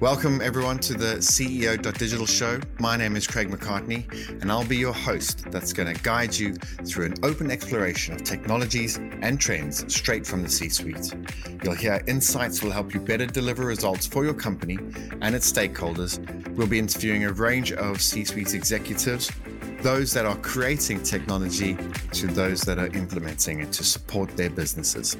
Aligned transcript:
Welcome, 0.00 0.42
everyone, 0.42 0.78
to 0.80 0.92
the 0.92 1.16
CEO.digital 1.20 2.26
show. 2.26 2.60
My 2.78 2.98
name 2.98 3.16
is 3.16 3.26
Craig 3.26 3.48
McCartney, 3.48 4.04
and 4.42 4.52
I'll 4.52 4.66
be 4.66 4.76
your 4.76 4.92
host 4.92 5.50
that's 5.50 5.72
going 5.72 5.92
to 5.92 6.02
guide 6.02 6.36
you 6.36 6.52
through 6.84 7.06
an 7.06 7.14
open 7.22 7.50
exploration 7.50 8.14
of 8.14 8.22
technologies 8.22 8.98
and 8.98 9.40
trends 9.40 9.90
straight 9.92 10.26
from 10.26 10.42
the 10.42 10.50
C 10.50 10.68
suite. 10.68 11.14
You'll 11.64 11.76
hear 11.76 12.02
insights 12.06 12.62
will 12.62 12.72
help 12.72 12.92
you 12.92 13.00
better 13.00 13.24
deliver 13.24 13.64
results 13.64 14.06
for 14.06 14.22
your 14.22 14.34
company 14.34 14.76
and 15.22 15.34
its 15.34 15.50
stakeholders. 15.50 16.20
We'll 16.56 16.66
be 16.66 16.78
interviewing 16.78 17.24
a 17.24 17.32
range 17.32 17.72
of 17.72 18.02
C 18.02 18.26
suite 18.26 18.52
executives, 18.52 19.32
those 19.82 20.12
that 20.12 20.26
are 20.26 20.36
creating 20.36 21.02
technology 21.02 21.76
to 22.12 22.26
those 22.26 22.62
that 22.62 22.78
are 22.78 22.88
implementing 22.88 23.60
it 23.60 23.72
to 23.72 23.84
support 23.84 24.36
their 24.36 24.50
businesses. 24.50 25.16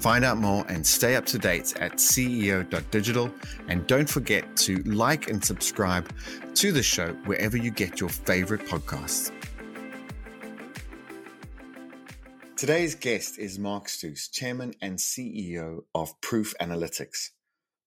Find 0.00 0.24
out 0.24 0.38
more 0.38 0.64
and 0.68 0.86
stay 0.86 1.16
up 1.16 1.26
to 1.26 1.38
date 1.38 1.74
at 1.78 1.96
CEO.digital. 1.96 3.30
And 3.68 3.86
don't 3.86 4.08
forget 4.08 4.56
to 4.58 4.76
like 4.84 5.28
and 5.28 5.44
subscribe 5.44 6.10
to 6.54 6.72
the 6.72 6.82
show 6.82 7.12
wherever 7.26 7.56
you 7.56 7.70
get 7.70 8.00
your 8.00 8.08
favorite 8.08 8.62
podcasts. 8.66 9.30
Today's 12.56 12.94
guest 12.94 13.38
is 13.38 13.58
Mark 13.58 13.88
Stouse, 13.88 14.28
Chairman 14.28 14.74
and 14.80 14.98
CEO 14.98 15.80
of 15.94 16.18
Proof 16.20 16.54
Analytics. 16.60 17.30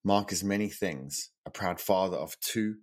Mark 0.03 0.31
is 0.31 0.44
many 0.44 0.67
things 0.67 1.30
a 1.45 1.49
proud 1.49 1.80
father 1.80 2.17
of 2.17 2.39
two 2.39 2.75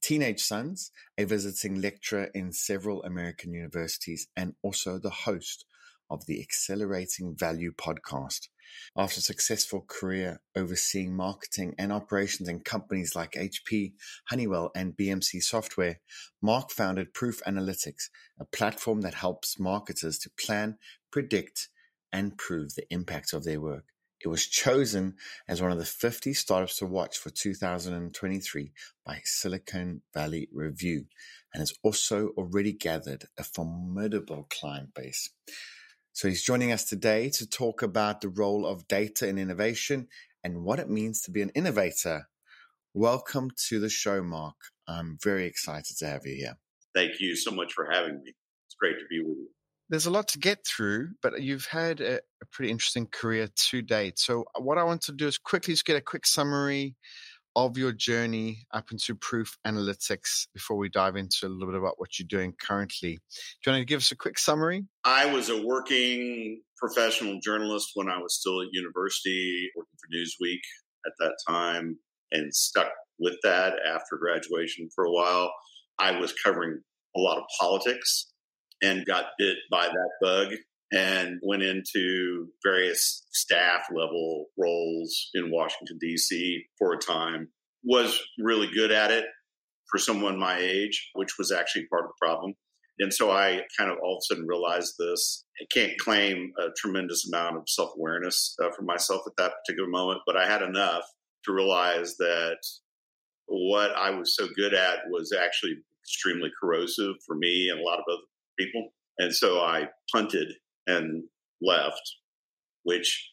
teenage 0.00 0.40
sons, 0.40 0.90
a 1.16 1.24
visiting 1.24 1.80
lecturer 1.80 2.30
in 2.34 2.52
several 2.52 3.02
American 3.02 3.52
universities, 3.52 4.28
and 4.36 4.54
also 4.62 4.98
the 4.98 5.10
host 5.10 5.64
of 6.10 6.26
the 6.26 6.40
Accelerating 6.40 7.34
Value 7.36 7.72
podcast. 7.72 8.48
After 8.96 9.18
a 9.18 9.22
successful 9.22 9.84
career 9.86 10.40
overseeing 10.54 11.16
marketing 11.16 11.74
and 11.78 11.92
operations 11.92 12.48
in 12.48 12.60
companies 12.60 13.16
like 13.16 13.32
HP, 13.32 13.92
Honeywell, 14.28 14.70
and 14.74 14.96
BMC 14.96 15.42
Software, 15.42 16.00
Mark 16.42 16.70
founded 16.70 17.14
Proof 17.14 17.40
Analytics, 17.46 18.10
a 18.38 18.44
platform 18.44 19.00
that 19.02 19.14
helps 19.14 19.58
marketers 19.58 20.18
to 20.20 20.30
plan, 20.30 20.78
predict, 21.10 21.68
and 22.12 22.36
prove 22.36 22.74
the 22.74 22.90
impact 22.90 23.32
of 23.32 23.44
their 23.44 23.60
work. 23.60 23.84
It 24.20 24.28
was 24.28 24.46
chosen 24.46 25.14
as 25.46 25.62
one 25.62 25.70
of 25.70 25.78
the 25.78 25.84
50 25.84 26.34
startups 26.34 26.78
to 26.78 26.86
watch 26.86 27.18
for 27.18 27.30
2023 27.30 28.72
by 29.06 29.20
Silicon 29.24 30.02
Valley 30.12 30.48
Review 30.52 31.04
and 31.54 31.60
has 31.60 31.72
also 31.84 32.30
already 32.36 32.72
gathered 32.72 33.26
a 33.38 33.44
formidable 33.44 34.48
client 34.50 34.92
base. 34.92 35.30
So 36.12 36.26
he's 36.26 36.42
joining 36.42 36.72
us 36.72 36.84
today 36.84 37.30
to 37.30 37.48
talk 37.48 37.80
about 37.80 38.20
the 38.20 38.28
role 38.28 38.66
of 38.66 38.88
data 38.88 39.28
in 39.28 39.38
innovation 39.38 40.08
and 40.42 40.64
what 40.64 40.80
it 40.80 40.90
means 40.90 41.22
to 41.22 41.30
be 41.30 41.42
an 41.42 41.50
innovator. 41.50 42.28
Welcome 42.94 43.52
to 43.68 43.78
the 43.78 43.88
show, 43.88 44.22
Mark. 44.24 44.56
I'm 44.88 45.18
very 45.22 45.46
excited 45.46 45.96
to 45.98 46.06
have 46.06 46.26
you 46.26 46.34
here. 46.34 46.56
Thank 46.92 47.20
you 47.20 47.36
so 47.36 47.52
much 47.52 47.72
for 47.72 47.88
having 47.88 48.20
me. 48.24 48.32
It's 48.66 48.74
great 48.80 48.98
to 48.98 49.06
be 49.08 49.20
with 49.20 49.38
you. 49.38 49.48
There's 49.90 50.06
a 50.06 50.10
lot 50.10 50.28
to 50.28 50.38
get 50.38 50.66
through, 50.66 51.10
but 51.22 51.40
you've 51.40 51.66
had 51.66 52.00
a, 52.00 52.16
a 52.16 52.46
pretty 52.52 52.70
interesting 52.70 53.06
career 53.06 53.48
to 53.70 53.82
date. 53.82 54.18
So, 54.18 54.44
uh, 54.54 54.60
what 54.60 54.76
I 54.76 54.84
want 54.84 55.00
to 55.02 55.12
do 55.12 55.26
is 55.26 55.38
quickly 55.38 55.72
just 55.72 55.86
get 55.86 55.96
a 55.96 56.02
quick 56.02 56.26
summary 56.26 56.94
of 57.56 57.76
your 57.76 57.92
journey 57.92 58.64
up 58.72 58.92
into 58.92 59.14
Proof 59.14 59.56
Analytics 59.66 60.46
before 60.54 60.76
we 60.76 60.88
dive 60.88 61.16
into 61.16 61.46
a 61.46 61.48
little 61.48 61.66
bit 61.66 61.78
about 61.78 61.98
what 61.98 62.18
you're 62.18 62.28
doing 62.28 62.54
currently. 62.60 63.12
Do 63.12 63.70
you 63.70 63.72
want 63.72 63.80
to 63.80 63.84
give 63.86 63.98
us 63.98 64.12
a 64.12 64.16
quick 64.16 64.38
summary? 64.38 64.84
I 65.04 65.26
was 65.26 65.48
a 65.48 65.60
working 65.60 66.60
professional 66.76 67.40
journalist 67.42 67.90
when 67.94 68.08
I 68.08 68.18
was 68.18 68.38
still 68.38 68.60
at 68.60 68.68
university, 68.72 69.70
working 69.76 69.98
for 69.98 70.08
Newsweek 70.14 70.60
at 71.06 71.12
that 71.18 71.34
time, 71.48 71.98
and 72.30 72.54
stuck 72.54 72.90
with 73.18 73.36
that 73.42 73.74
after 73.86 74.16
graduation 74.18 74.88
for 74.94 75.04
a 75.04 75.10
while. 75.10 75.50
I 75.98 76.20
was 76.20 76.32
covering 76.44 76.80
a 77.16 77.20
lot 77.20 77.38
of 77.38 77.44
politics 77.58 78.32
and 78.82 79.06
got 79.06 79.26
bit 79.38 79.56
by 79.70 79.88
that 79.88 80.10
bug 80.20 80.54
and 80.92 81.38
went 81.42 81.62
into 81.62 82.48
various 82.64 83.26
staff 83.30 83.82
level 83.94 84.46
roles 84.58 85.28
in 85.34 85.50
Washington, 85.50 85.98
D.C. 86.00 86.64
for 86.78 86.94
a 86.94 86.98
time. 86.98 87.48
Was 87.84 88.20
really 88.38 88.68
good 88.74 88.90
at 88.90 89.10
it 89.10 89.24
for 89.90 89.98
someone 89.98 90.38
my 90.38 90.58
age, 90.58 91.10
which 91.14 91.38
was 91.38 91.52
actually 91.52 91.86
part 91.86 92.04
of 92.04 92.10
the 92.10 92.26
problem. 92.26 92.54
And 92.98 93.14
so 93.14 93.30
I 93.30 93.62
kind 93.78 93.90
of 93.90 93.98
all 94.02 94.16
of 94.16 94.18
a 94.18 94.26
sudden 94.26 94.46
realized 94.46 94.94
this. 94.98 95.44
I 95.60 95.66
can't 95.72 95.98
claim 95.98 96.52
a 96.58 96.68
tremendous 96.76 97.28
amount 97.28 97.56
of 97.56 97.62
self 97.68 97.90
awareness 97.96 98.56
uh, 98.62 98.70
for 98.76 98.82
myself 98.82 99.22
at 99.26 99.34
that 99.36 99.52
particular 99.64 99.88
moment, 99.88 100.20
but 100.26 100.36
I 100.36 100.48
had 100.48 100.62
enough 100.62 101.04
to 101.44 101.52
realize 101.52 102.16
that 102.16 102.58
what 103.46 103.92
I 103.96 104.10
was 104.10 104.34
so 104.34 104.48
good 104.56 104.74
at 104.74 104.98
was 105.08 105.32
actually 105.32 105.76
extremely 106.04 106.50
corrosive 106.60 107.14
for 107.24 107.36
me 107.36 107.68
and 107.70 107.80
a 107.80 107.84
lot 107.84 107.98
of 107.98 108.04
other 108.08 108.22
people. 108.58 108.90
And 109.18 109.34
so 109.34 109.60
I 109.60 109.88
punted 110.12 110.48
and 110.86 111.24
left, 111.60 112.02
which 112.84 113.32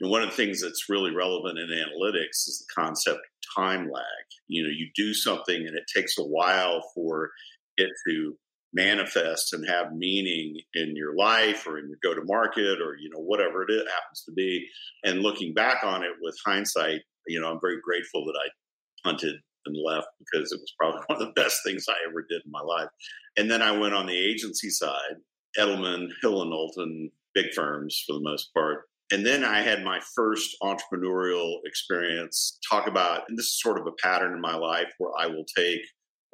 one 0.00 0.22
of 0.22 0.30
the 0.30 0.36
things 0.36 0.62
that's 0.62 0.88
really 0.88 1.14
relevant 1.14 1.58
in 1.58 1.68
analytics 1.68 2.46
is 2.46 2.64
the 2.66 2.80
concept 2.82 3.18
of 3.18 3.62
time 3.62 3.90
lag. 3.90 4.04
You 4.46 4.62
know, 4.62 4.70
you 4.70 4.90
do 4.94 5.12
something 5.12 5.56
and 5.56 5.76
it 5.76 5.84
takes 5.94 6.16
a 6.18 6.22
while 6.22 6.82
for 6.94 7.30
it 7.76 7.90
to 8.08 8.36
manifest 8.72 9.52
and 9.54 9.66
have 9.68 9.92
meaning 9.92 10.54
in 10.74 10.94
your 10.94 11.16
life 11.16 11.66
or 11.66 11.78
in 11.78 11.88
your 11.88 11.98
go 12.02 12.14
to 12.14 12.26
market 12.26 12.80
or, 12.80 12.96
you 13.00 13.10
know, 13.10 13.20
whatever 13.20 13.62
it 13.62 13.70
happens 13.70 14.22
to 14.26 14.32
be. 14.32 14.66
And 15.04 15.20
looking 15.20 15.54
back 15.54 15.82
on 15.84 16.02
it 16.02 16.12
with 16.20 16.36
hindsight, 16.44 17.00
you 17.26 17.40
know, 17.40 17.50
I'm 17.50 17.60
very 17.60 17.78
grateful 17.82 18.24
that 18.26 18.38
I 18.38 19.08
punted 19.08 19.36
and 19.66 19.76
left 19.84 20.08
because 20.18 20.52
it 20.52 20.60
was 20.60 20.74
probably 20.78 21.00
one 21.06 21.20
of 21.20 21.26
the 21.26 21.40
best 21.40 21.60
things 21.64 21.86
I 21.88 21.96
ever 22.08 22.24
did 22.28 22.42
in 22.44 22.50
my 22.50 22.60
life. 22.60 22.88
And 23.36 23.50
then 23.50 23.62
I 23.62 23.72
went 23.72 23.94
on 23.94 24.06
the 24.06 24.18
agency 24.18 24.70
side 24.70 25.16
Edelman, 25.58 26.08
Hill 26.22 26.42
and 26.42 26.50
Knowlton, 26.50 27.10
big 27.34 27.46
firms 27.54 28.02
for 28.06 28.14
the 28.14 28.22
most 28.22 28.52
part. 28.54 28.84
And 29.10 29.24
then 29.24 29.42
I 29.42 29.62
had 29.62 29.84
my 29.84 30.00
first 30.14 30.54
entrepreneurial 30.62 31.56
experience. 31.64 32.58
Talk 32.70 32.86
about, 32.86 33.22
and 33.28 33.38
this 33.38 33.46
is 33.46 33.60
sort 33.60 33.78
of 33.78 33.86
a 33.86 33.92
pattern 34.02 34.34
in 34.34 34.40
my 34.40 34.54
life 34.54 34.92
where 34.98 35.12
I 35.18 35.26
will 35.26 35.46
take 35.56 35.80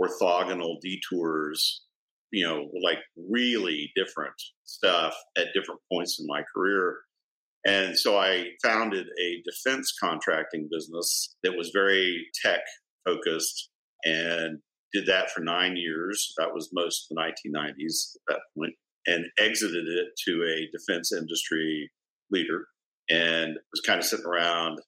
orthogonal 0.01 0.81
detours, 0.81 1.83
you 2.33 2.45
know, 2.45 2.69
like 2.83 2.99
really 3.17 3.93
different 3.95 4.35
stuff 4.65 5.15
at 5.39 5.55
different 5.55 5.81
points 5.93 6.19
in 6.19 6.27
my 6.27 6.43
career. 6.55 6.99
And 7.65 7.97
so 7.97 8.19
I 8.19 8.49
founded 8.63 9.07
a 9.07 9.43
defense 9.45 9.95
contracting 9.99 10.69
business 10.71 11.37
that 11.45 11.57
was 11.57 11.71
very 11.73 12.27
tech 12.45 12.61
focused 13.05 13.71
and 14.05 14.61
did 14.93 15.07
that 15.07 15.31
for 15.31 15.41
nine 15.41 15.77
years. 15.77 16.33
That 16.39 16.55
was 16.55 16.71
most 16.73 17.09
of 17.11 17.17
the 17.17 17.23
1990s 17.23 18.17
at 18.17 18.35
that 18.35 18.41
point 18.57 18.75
and 19.07 19.27
exited 19.39 19.87
it 19.87 20.09
to 20.27 20.43
a 20.45 20.69
defense 20.77 21.13
industry 21.13 21.91
leader 22.31 22.67
and 23.11 23.57
was 23.73 23.83
kind 23.87 23.99
of 23.99 24.07
sitting 24.07 24.25
around 24.27 24.79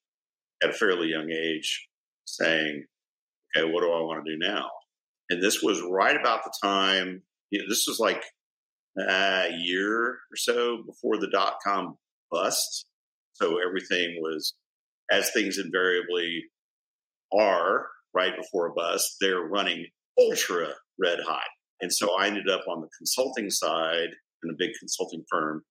at 0.63 0.71
a 0.71 0.73
fairly 0.73 1.09
young 1.09 1.31
age 1.31 1.89
saying, 2.25 2.85
okay, 3.57 3.71
what 3.71 3.83
do 3.83 3.89
I 3.89 4.01
want 4.01 4.25
to 4.25 4.33
do 4.33 4.39
now? 4.39 4.71
And 5.29 5.43
this 5.43 5.63
was 5.63 5.83
right 5.83 6.17
about 6.19 6.45
the 6.45 6.53
time, 6.63 7.23
you 7.51 7.59
know, 7.59 7.67
this 7.69 7.85
was 7.87 7.99
like 7.99 8.23
a 8.99 9.49
year 9.59 10.07
or 10.09 10.37
so 10.37 10.83
before 10.87 11.19
the 11.19 11.29
dot 11.31 11.57
com 11.67 11.99
bust. 12.31 12.87
So 13.35 13.59
everything 13.59 14.17
was, 14.21 14.55
as 15.11 15.31
things 15.31 15.59
invariably 15.59 16.45
are 17.37 17.87
right 18.17 18.33
before 18.37 18.69
a 18.69 18.73
bus, 18.73 19.17
they're 19.21 19.43
running 19.43 19.87
ultra 20.19 20.69
red 20.99 21.19
hot. 21.27 21.45
And 21.81 21.93
so 21.93 22.19
I 22.19 22.27
ended 22.27 22.49
up 22.49 22.63
on 22.69 22.81
the 22.81 22.89
consulting 22.97 23.51
side 23.51 24.09
in 24.43 24.51
a 24.51 24.57
big 24.59 24.71
consulting 24.79 25.23
firm 25.31 25.63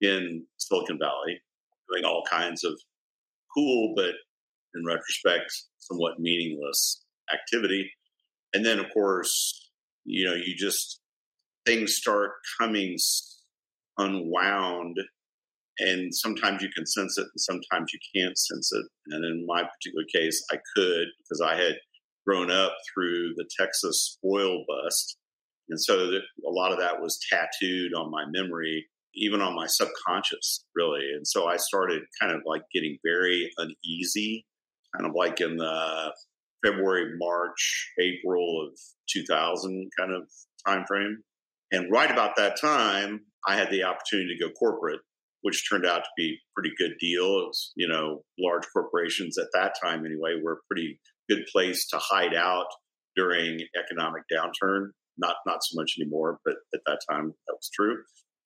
in 0.00 0.46
Silicon 0.58 0.98
Valley, 1.00 1.40
doing 1.90 2.04
all 2.04 2.22
kinds 2.30 2.62
of 2.62 2.78
cool, 3.52 3.94
but 3.96 4.12
in 4.74 4.86
retrospect, 4.86 5.50
somewhat 5.78 6.20
meaningless 6.20 7.04
activity. 7.32 7.90
And 8.54 8.64
then, 8.64 8.78
of 8.78 8.86
course, 8.94 9.70
you 10.04 10.26
know, 10.26 10.34
you 10.34 10.54
just, 10.56 11.00
things 11.66 11.96
start 11.96 12.30
coming 12.60 12.96
unwound 13.98 14.96
and 15.80 16.14
sometimes 16.14 16.62
you 16.62 16.68
can 16.74 16.86
sense 16.86 17.18
it 17.18 17.22
and 17.22 17.40
sometimes 17.40 17.92
you 17.92 17.98
can't 18.14 18.36
sense 18.36 18.72
it. 18.72 18.86
And 19.10 19.24
in 19.24 19.46
my 19.46 19.62
particular 19.62 20.04
case, 20.12 20.42
I 20.52 20.56
could 20.74 21.06
because 21.18 21.40
I 21.40 21.56
had 21.56 21.76
grown 22.28 22.50
up 22.50 22.72
through 22.92 23.32
the 23.36 23.48
Texas 23.58 24.18
oil 24.24 24.64
bust 24.68 25.16
and 25.68 25.80
so 25.80 25.94
a 25.96 26.50
lot 26.50 26.72
of 26.72 26.78
that 26.78 27.00
was 27.00 27.20
tattooed 27.30 27.92
on 27.94 28.10
my 28.10 28.24
memory, 28.30 28.86
even 29.14 29.40
on 29.40 29.54
my 29.54 29.66
subconscious, 29.66 30.64
really. 30.74 31.04
And 31.14 31.26
so 31.26 31.46
I 31.46 31.56
started 31.56 32.02
kind 32.20 32.32
of 32.32 32.42
like 32.46 32.62
getting 32.72 32.98
very 33.04 33.50
uneasy, 33.58 34.46
kind 34.96 35.08
of 35.08 35.14
like 35.14 35.40
in 35.40 35.56
the 35.56 36.12
February, 36.64 37.12
March, 37.18 37.92
April 38.00 38.66
of 38.66 38.78
2000 39.12 39.90
kind 39.98 40.12
of 40.12 40.22
time 40.66 40.84
frame. 40.86 41.18
And 41.70 41.92
right 41.92 42.10
about 42.10 42.36
that 42.36 42.58
time, 42.58 43.20
I 43.46 43.56
had 43.56 43.70
the 43.70 43.84
opportunity 43.84 44.36
to 44.36 44.44
go 44.46 44.52
corporate, 44.52 45.00
which 45.42 45.68
turned 45.68 45.86
out 45.86 46.02
to 46.02 46.10
be 46.16 46.30
a 46.32 46.42
pretty 46.54 46.74
good 46.78 46.94
deal. 46.98 47.24
It 47.24 47.46
was, 47.48 47.72
you 47.76 47.86
know, 47.86 48.22
large 48.38 48.64
corporations 48.72 49.36
at 49.36 49.48
that 49.52 49.74
time 49.82 50.06
anyway 50.06 50.40
were 50.42 50.62
pretty 50.66 50.98
good 51.28 51.44
place 51.52 51.86
to 51.88 51.98
hide 51.98 52.34
out 52.34 52.66
during 53.16 53.60
economic 53.78 54.22
downturn. 54.32 54.90
Not 55.16 55.36
not 55.46 55.60
so 55.62 55.80
much 55.80 55.96
anymore, 56.00 56.38
but 56.44 56.54
at 56.74 56.80
that 56.86 57.00
time 57.10 57.34
that 57.46 57.54
was 57.54 57.70
true. 57.74 57.98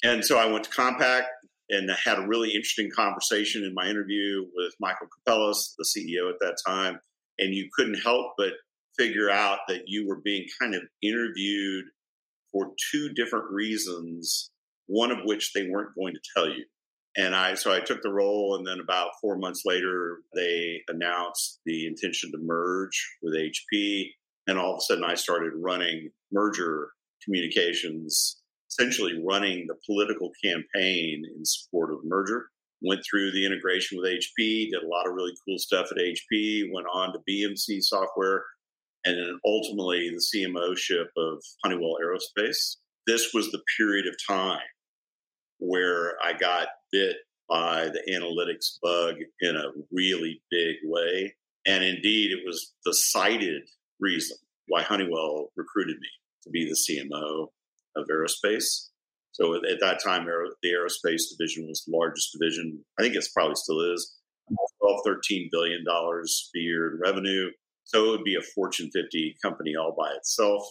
And 0.02 0.24
so 0.24 0.38
I 0.38 0.46
went 0.46 0.64
to 0.64 0.70
Compaq 0.70 1.24
and 1.70 1.90
I 1.90 1.96
had 2.02 2.18
a 2.18 2.26
really 2.26 2.50
interesting 2.50 2.90
conversation 2.94 3.64
in 3.64 3.74
my 3.74 3.88
interview 3.88 4.44
with 4.54 4.74
Michael 4.80 5.06
Capellas, 5.06 5.74
the 5.78 5.84
CEO 5.84 6.28
at 6.28 6.40
that 6.40 6.58
time. 6.66 6.98
And 7.38 7.54
you 7.54 7.68
couldn't 7.74 8.00
help 8.02 8.32
but 8.36 8.52
figure 8.98 9.30
out 9.30 9.60
that 9.68 9.82
you 9.86 10.06
were 10.06 10.20
being 10.22 10.46
kind 10.60 10.74
of 10.74 10.82
interviewed 11.02 11.84
for 12.52 12.72
two 12.90 13.10
different 13.14 13.46
reasons, 13.50 14.50
one 14.86 15.10
of 15.10 15.18
which 15.24 15.52
they 15.54 15.68
weren't 15.68 15.94
going 15.98 16.12
to 16.14 16.20
tell 16.36 16.48
you. 16.48 16.64
And 17.16 17.34
I, 17.34 17.54
so 17.54 17.72
I 17.72 17.80
took 17.80 18.02
the 18.02 18.12
role, 18.12 18.56
and 18.56 18.66
then 18.66 18.80
about 18.80 19.10
four 19.20 19.36
months 19.36 19.62
later, 19.66 20.20
they 20.34 20.80
announced 20.88 21.60
the 21.66 21.86
intention 21.86 22.30
to 22.32 22.38
merge 22.40 23.16
with 23.22 23.34
HP. 23.34 24.06
And 24.46 24.58
all 24.58 24.74
of 24.74 24.78
a 24.78 24.80
sudden, 24.80 25.04
I 25.04 25.14
started 25.14 25.52
running 25.54 26.10
merger 26.32 26.88
communications, 27.22 28.40
essentially 28.70 29.22
running 29.24 29.66
the 29.66 29.76
political 29.86 30.30
campaign 30.42 31.22
in 31.36 31.44
support 31.44 31.92
of 31.92 31.98
merger. 32.04 32.46
Went 32.80 33.02
through 33.08 33.30
the 33.32 33.46
integration 33.46 33.98
with 33.98 34.10
HP, 34.10 34.70
did 34.70 34.82
a 34.82 34.88
lot 34.88 35.06
of 35.06 35.14
really 35.14 35.34
cool 35.46 35.58
stuff 35.58 35.86
at 35.92 35.98
HP, 35.98 36.64
went 36.72 36.86
on 36.92 37.12
to 37.12 37.20
BMC 37.30 37.80
software, 37.82 38.42
and 39.04 39.16
then 39.16 39.38
ultimately 39.46 40.10
the 40.10 40.24
CMO 40.34 40.76
ship 40.76 41.08
of 41.16 41.42
Honeywell 41.62 41.96
Aerospace. 42.02 42.76
This 43.06 43.32
was 43.34 43.52
the 43.52 43.62
period 43.76 44.06
of 44.06 44.14
time 44.26 44.60
where 45.58 46.14
I 46.24 46.32
got 46.32 46.68
bit 46.92 47.16
by 47.48 47.88
the 47.88 48.02
analytics 48.10 48.78
bug 48.82 49.16
in 49.40 49.56
a 49.56 49.72
really 49.90 50.42
big 50.50 50.76
way. 50.84 51.34
And 51.66 51.82
indeed, 51.84 52.32
it 52.32 52.44
was 52.46 52.72
the 52.84 52.94
cited 52.94 53.62
reason 54.00 54.36
why 54.68 54.82
Honeywell 54.82 55.48
recruited 55.56 55.96
me 56.00 56.08
to 56.44 56.50
be 56.50 56.64
the 56.64 56.76
CMO 56.76 57.48
of 57.96 58.06
aerospace. 58.08 58.88
So 59.32 59.54
at 59.54 59.80
that 59.80 60.02
time, 60.02 60.26
the 60.26 60.68
aerospace 60.68 61.22
division 61.36 61.66
was 61.66 61.84
the 61.86 61.96
largest 61.96 62.36
division. 62.38 62.84
I 62.98 63.02
think 63.02 63.14
it 63.14 63.24
probably 63.34 63.54
still 63.56 63.80
is. 63.92 64.18
12, 64.80 65.00
13 65.04 65.48
billion 65.50 65.84
dollars 65.84 66.50
a 66.54 66.58
year 66.58 66.92
in 66.92 67.00
revenue. 67.00 67.50
So 67.84 68.06
it 68.06 68.10
would 68.10 68.24
be 68.24 68.36
a 68.36 68.42
Fortune 68.54 68.90
50 68.92 69.36
company 69.42 69.74
all 69.76 69.94
by 69.96 70.10
itself. 70.16 70.62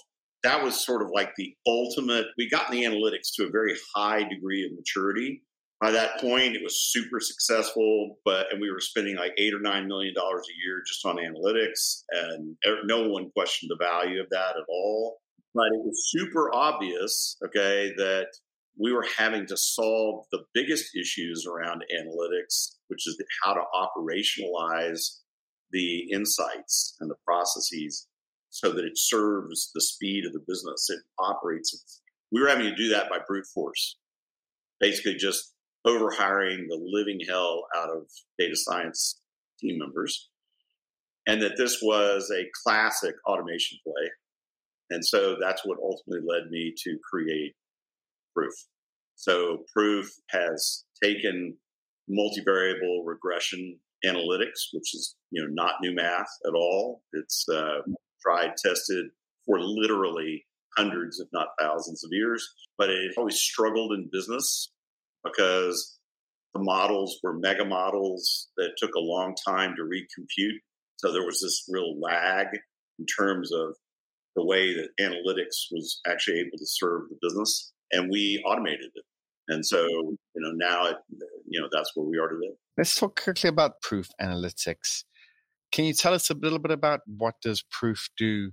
That 0.44 0.63
was 0.63 0.85
sort 0.85 1.01
of 1.01 1.09
like 1.13 1.33
the 1.38 1.53
ultimate. 1.67 2.27
We 2.38 2.50
got 2.50 2.71
in 2.71 2.79
the 2.79 2.85
analytics 2.85 3.33
to 3.35 3.45
a 3.45 3.51
very 3.51 3.75
high 3.95 4.24
degree 4.24 4.65
of 4.65 4.71
maturity. 4.74 5.44
By 5.81 5.89
that 5.91 6.19
point, 6.21 6.55
it 6.55 6.61
was 6.63 6.91
super 6.91 7.19
successful, 7.19 8.19
but 8.23 8.45
and 8.51 8.61
we 8.61 8.71
were 8.71 8.79
spending 8.79 9.15
like 9.15 9.33
eight 9.39 9.53
or 9.53 9.59
nine 9.59 9.87
million 9.87 10.13
dollars 10.13 10.45
a 10.47 10.57
year 10.63 10.83
just 10.87 11.03
on 11.05 11.17
analytics, 11.17 12.03
and 12.11 12.55
er, 12.67 12.81
no 12.85 13.07
one 13.07 13.31
questioned 13.31 13.71
the 13.71 13.83
value 13.83 14.21
of 14.21 14.29
that 14.29 14.57
at 14.57 14.63
all. 14.69 15.17
But 15.55 15.67
it 15.73 15.83
was 15.83 16.11
super 16.11 16.53
obvious, 16.53 17.35
okay, 17.43 17.91
that 17.97 18.27
we 18.79 18.93
were 18.93 19.07
having 19.17 19.47
to 19.47 19.57
solve 19.57 20.25
the 20.31 20.43
biggest 20.53 20.95
issues 20.95 21.45
around 21.45 21.83
analytics, 21.93 22.75
which 22.87 23.07
is 23.07 23.21
how 23.43 23.53
to 23.53 23.61
operationalize 23.73 25.17
the 25.71 26.11
insights 26.11 26.95
and 26.99 27.09
the 27.09 27.15
processes 27.25 28.07
so 28.49 28.71
that 28.71 28.85
it 28.85 28.97
serves 28.97 29.71
the 29.73 29.81
speed 29.81 30.25
of 30.25 30.33
the 30.33 30.43
business. 30.47 30.89
It 30.89 30.99
operates. 31.19 32.01
We 32.31 32.41
were 32.41 32.49
having 32.49 32.65
to 32.65 32.75
do 32.75 32.89
that 32.89 33.09
by 33.09 33.19
brute 33.27 33.47
force, 33.53 33.97
basically 34.79 35.15
just 35.15 35.50
overhiring 35.85 36.67
the 36.67 36.79
living 36.79 37.19
hell 37.27 37.65
out 37.75 37.89
of 37.89 38.03
data 38.37 38.55
science 38.55 39.19
team 39.59 39.79
members. 39.79 40.29
And 41.27 41.41
that 41.41 41.57
this 41.57 41.79
was 41.81 42.31
a 42.31 42.49
classic 42.63 43.15
automation 43.27 43.77
play. 43.83 44.09
And 44.89 45.05
so 45.05 45.37
that's 45.39 45.61
what 45.65 45.77
ultimately 45.81 46.27
led 46.27 46.49
me 46.49 46.73
to 46.83 46.97
create 47.09 47.53
Proof. 48.35 48.53
So 49.15 49.65
Proof 49.73 50.09
has 50.29 50.85
taken 51.03 51.57
multivariable 52.09 53.05
regression 53.05 53.79
analytics, 54.05 54.69
which 54.73 54.95
is 54.95 55.15
you 55.31 55.41
know 55.41 55.49
not 55.51 55.75
new 55.81 55.93
math 55.93 56.29
at 56.47 56.53
all. 56.53 57.03
It's 57.13 57.45
uh, 57.49 57.81
tried, 58.21 58.57
tested 58.57 59.07
for 59.45 59.59
literally 59.59 60.45
hundreds, 60.77 61.19
if 61.19 61.27
not 61.33 61.49
thousands, 61.59 62.03
of 62.03 62.09
years. 62.11 62.47
But 62.77 62.89
it 62.89 63.13
always 63.17 63.39
struggled 63.39 63.93
in 63.93 64.09
business 64.11 64.71
because 65.23 65.97
the 66.53 66.62
models 66.62 67.19
were 67.23 67.38
mega 67.38 67.65
models 67.65 68.50
that 68.57 68.71
took 68.77 68.94
a 68.95 69.00
long 69.00 69.35
time 69.47 69.75
to 69.75 69.83
recompute. 69.83 70.59
So 70.97 71.12
there 71.12 71.25
was 71.25 71.41
this 71.41 71.65
real 71.69 72.00
lag 72.00 72.47
in 73.00 73.06
terms 73.06 73.51
of 73.51 73.75
the 74.35 74.45
way 74.45 74.73
that 74.73 74.89
analytics 75.00 75.68
was 75.71 76.00
actually 76.07 76.39
able 76.39 76.57
to 76.57 76.65
serve 76.65 77.09
the 77.09 77.18
business, 77.21 77.73
and 77.91 78.09
we 78.09 78.41
automated 78.45 78.91
it. 78.95 79.03
And 79.47 79.65
so, 79.65 79.85
you 79.85 80.18
know, 80.35 80.51
now 80.53 80.85
it, 80.85 80.97
you 81.47 81.59
know 81.59 81.67
that's 81.71 81.91
where 81.95 82.06
we 82.06 82.17
are 82.17 82.29
today. 82.29 82.53
Let's 82.77 82.95
talk 82.95 83.21
quickly 83.21 83.50
about 83.50 83.81
Proof 83.81 84.07
Analytics. 84.21 85.03
Can 85.71 85.85
you 85.85 85.94
tell 85.94 86.13
us 86.13 86.29
a 86.29 86.33
little 86.33 86.59
bit 86.59 86.71
about 86.71 87.01
what 87.06 87.35
does 87.41 87.63
Proof 87.69 88.09
do 88.17 88.51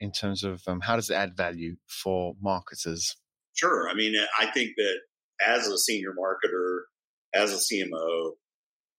in 0.00 0.10
terms 0.10 0.42
of 0.42 0.62
um, 0.66 0.80
how 0.80 0.96
does 0.96 1.10
it 1.10 1.14
add 1.14 1.36
value 1.36 1.76
for 1.86 2.34
marketers? 2.40 3.16
Sure. 3.54 3.88
I 3.88 3.94
mean, 3.94 4.14
I 4.38 4.46
think 4.46 4.70
that 4.76 5.00
as 5.46 5.68
a 5.68 5.78
senior 5.78 6.12
marketer, 6.12 6.80
as 7.34 7.52
a 7.52 7.56
CMO, 7.56 8.32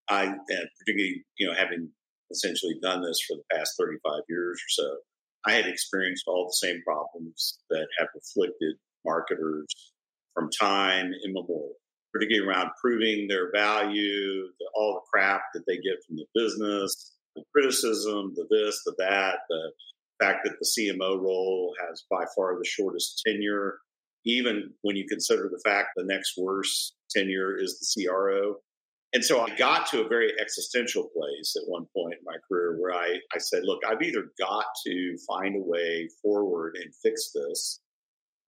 I 0.10 0.24
and 0.26 0.68
particularly 0.80 1.26
you 1.38 1.48
know 1.48 1.54
having 1.58 1.90
essentially 2.32 2.76
done 2.82 3.02
this 3.02 3.20
for 3.28 3.38
the 3.38 3.56
past 3.56 3.74
35 3.80 4.22
years 4.28 4.58
or 4.58 4.70
so, 4.70 4.98
I 5.46 5.54
had 5.54 5.68
experienced 5.68 6.24
all 6.28 6.46
the 6.46 6.68
same 6.68 6.82
problems 6.84 7.60
that 7.70 7.88
have 8.00 8.08
afflicted 8.18 8.76
marketers 9.06 9.68
from 10.34 10.50
time 10.60 11.12
immemorial 11.26 11.76
particularly 12.14 12.48
around 12.48 12.70
proving 12.80 13.28
their 13.28 13.52
value, 13.52 14.48
the, 14.60 14.70
all 14.76 14.94
the 14.94 15.08
crap 15.12 15.42
that 15.54 15.64
they 15.68 15.76
get 15.78 15.98
from 16.06 16.16
the 16.16 16.26
business, 16.36 17.16
the 17.36 17.44
criticism, 17.52 18.34
the 18.36 18.46
this, 18.52 18.82
the 18.86 18.94
that, 19.00 19.40
the 19.50 19.72
fact 20.22 20.42
that 20.44 20.54
the 20.60 20.68
CMO 20.78 21.20
role 21.20 21.74
has 21.88 22.04
by 22.10 22.24
far 22.36 22.56
the 22.58 22.66
shortest 22.66 23.22
tenure, 23.26 23.80
even 24.26 24.72
when 24.82 24.96
you 24.96 25.06
consider 25.08 25.50
the 25.52 25.62
fact 25.64 25.90
the 25.96 26.06
next 26.06 26.34
worst 26.38 26.96
tenure 27.10 27.58
is 27.58 27.80
the 27.80 28.06
CRO. 28.06 28.56
And 29.14 29.24
so 29.24 29.42
I 29.42 29.56
got 29.56 29.88
to 29.88 30.04
a 30.04 30.08
very 30.08 30.32
existential 30.42 31.10
place 31.16 31.56
at 31.56 31.70
one 31.70 31.86
point 31.96 32.16
in 32.16 32.26
my 32.26 32.38
career 32.50 32.78
where 32.80 32.94
I, 32.94 33.20
I 33.34 33.38
said, 33.38 33.62
look, 33.64 33.82
I've 33.88 34.02
either 34.02 34.32
got 34.40 34.66
to 34.88 35.18
find 35.28 35.56
a 35.56 35.64
way 35.64 36.10
forward 36.22 36.76
and 36.82 36.92
fix 37.04 37.32
this, 37.32 37.80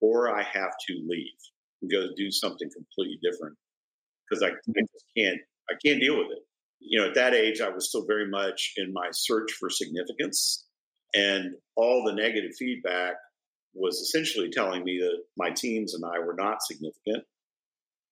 or 0.02 0.36
I 0.36 0.42
have 0.42 0.72
to 0.88 0.94
leave 1.08 1.38
and 1.82 1.92
go 1.92 2.08
do 2.18 2.32
something 2.32 2.70
completely 2.76 3.20
different 3.22 3.56
because 4.28 4.44
I, 4.44 4.48
I 4.48 4.50
mm-hmm. 4.52 4.80
just 4.82 5.06
can't 5.18 5.40
I 5.70 5.74
can't 5.84 6.00
deal 6.00 6.18
with 6.18 6.28
it. 6.32 6.44
You 6.80 7.00
know, 7.00 7.08
at 7.08 7.16
that 7.16 7.34
age, 7.34 7.62
I 7.62 7.70
was 7.70 7.90
still 7.90 8.06
very 8.06 8.30
much 8.30 8.74
in 8.78 8.94
my 8.94 9.10
search 9.12 9.52
for 9.60 9.70
significance, 9.70 10.66
and 11.14 11.56
all 11.76 12.04
the 12.04 12.14
negative 12.14 12.52
feedback 12.58 13.16
was 13.76 14.00
essentially 14.00 14.50
telling 14.50 14.84
me 14.84 15.00
that 15.00 15.24
my 15.38 15.52
teams 15.52 15.94
and 15.94 16.04
I 16.06 16.20
were 16.20 16.36
not 16.36 16.64
significant, 16.64 17.26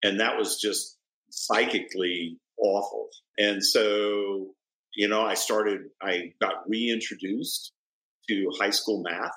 and 0.03 0.19
that 0.19 0.37
was 0.37 0.59
just 0.59 0.97
psychically 1.29 2.37
awful. 2.57 3.07
And 3.37 3.63
so, 3.63 4.51
you 4.95 5.07
know, 5.07 5.23
I 5.23 5.33
started. 5.33 5.81
I 6.01 6.33
got 6.41 6.67
reintroduced 6.67 7.71
to 8.29 8.51
high 8.59 8.69
school 8.69 9.01
math, 9.01 9.31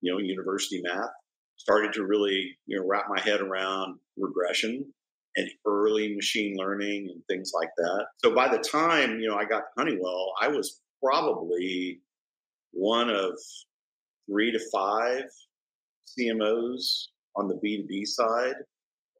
you 0.00 0.12
know, 0.12 0.18
university 0.18 0.80
math, 0.82 1.10
started 1.56 1.92
to 1.94 2.04
really 2.04 2.56
you 2.66 2.78
know 2.78 2.86
wrap 2.86 3.06
my 3.08 3.20
head 3.20 3.40
around 3.40 3.98
regression 4.16 4.92
and 5.36 5.50
early 5.66 6.14
machine 6.14 6.56
learning 6.56 7.08
and 7.12 7.22
things 7.26 7.52
like 7.54 7.70
that. 7.76 8.06
So 8.18 8.34
by 8.34 8.48
the 8.48 8.62
time 8.62 9.18
you 9.18 9.28
know 9.28 9.36
I 9.36 9.44
got 9.44 9.60
to 9.60 9.64
Honeywell, 9.76 10.32
I 10.40 10.48
was 10.48 10.80
probably 11.02 12.00
one 12.72 13.10
of 13.10 13.38
three 14.28 14.52
to 14.52 14.60
five 14.72 15.24
CMOs 16.06 17.08
on 17.36 17.48
the 17.48 17.54
B2B 17.54 18.06
side 18.06 18.56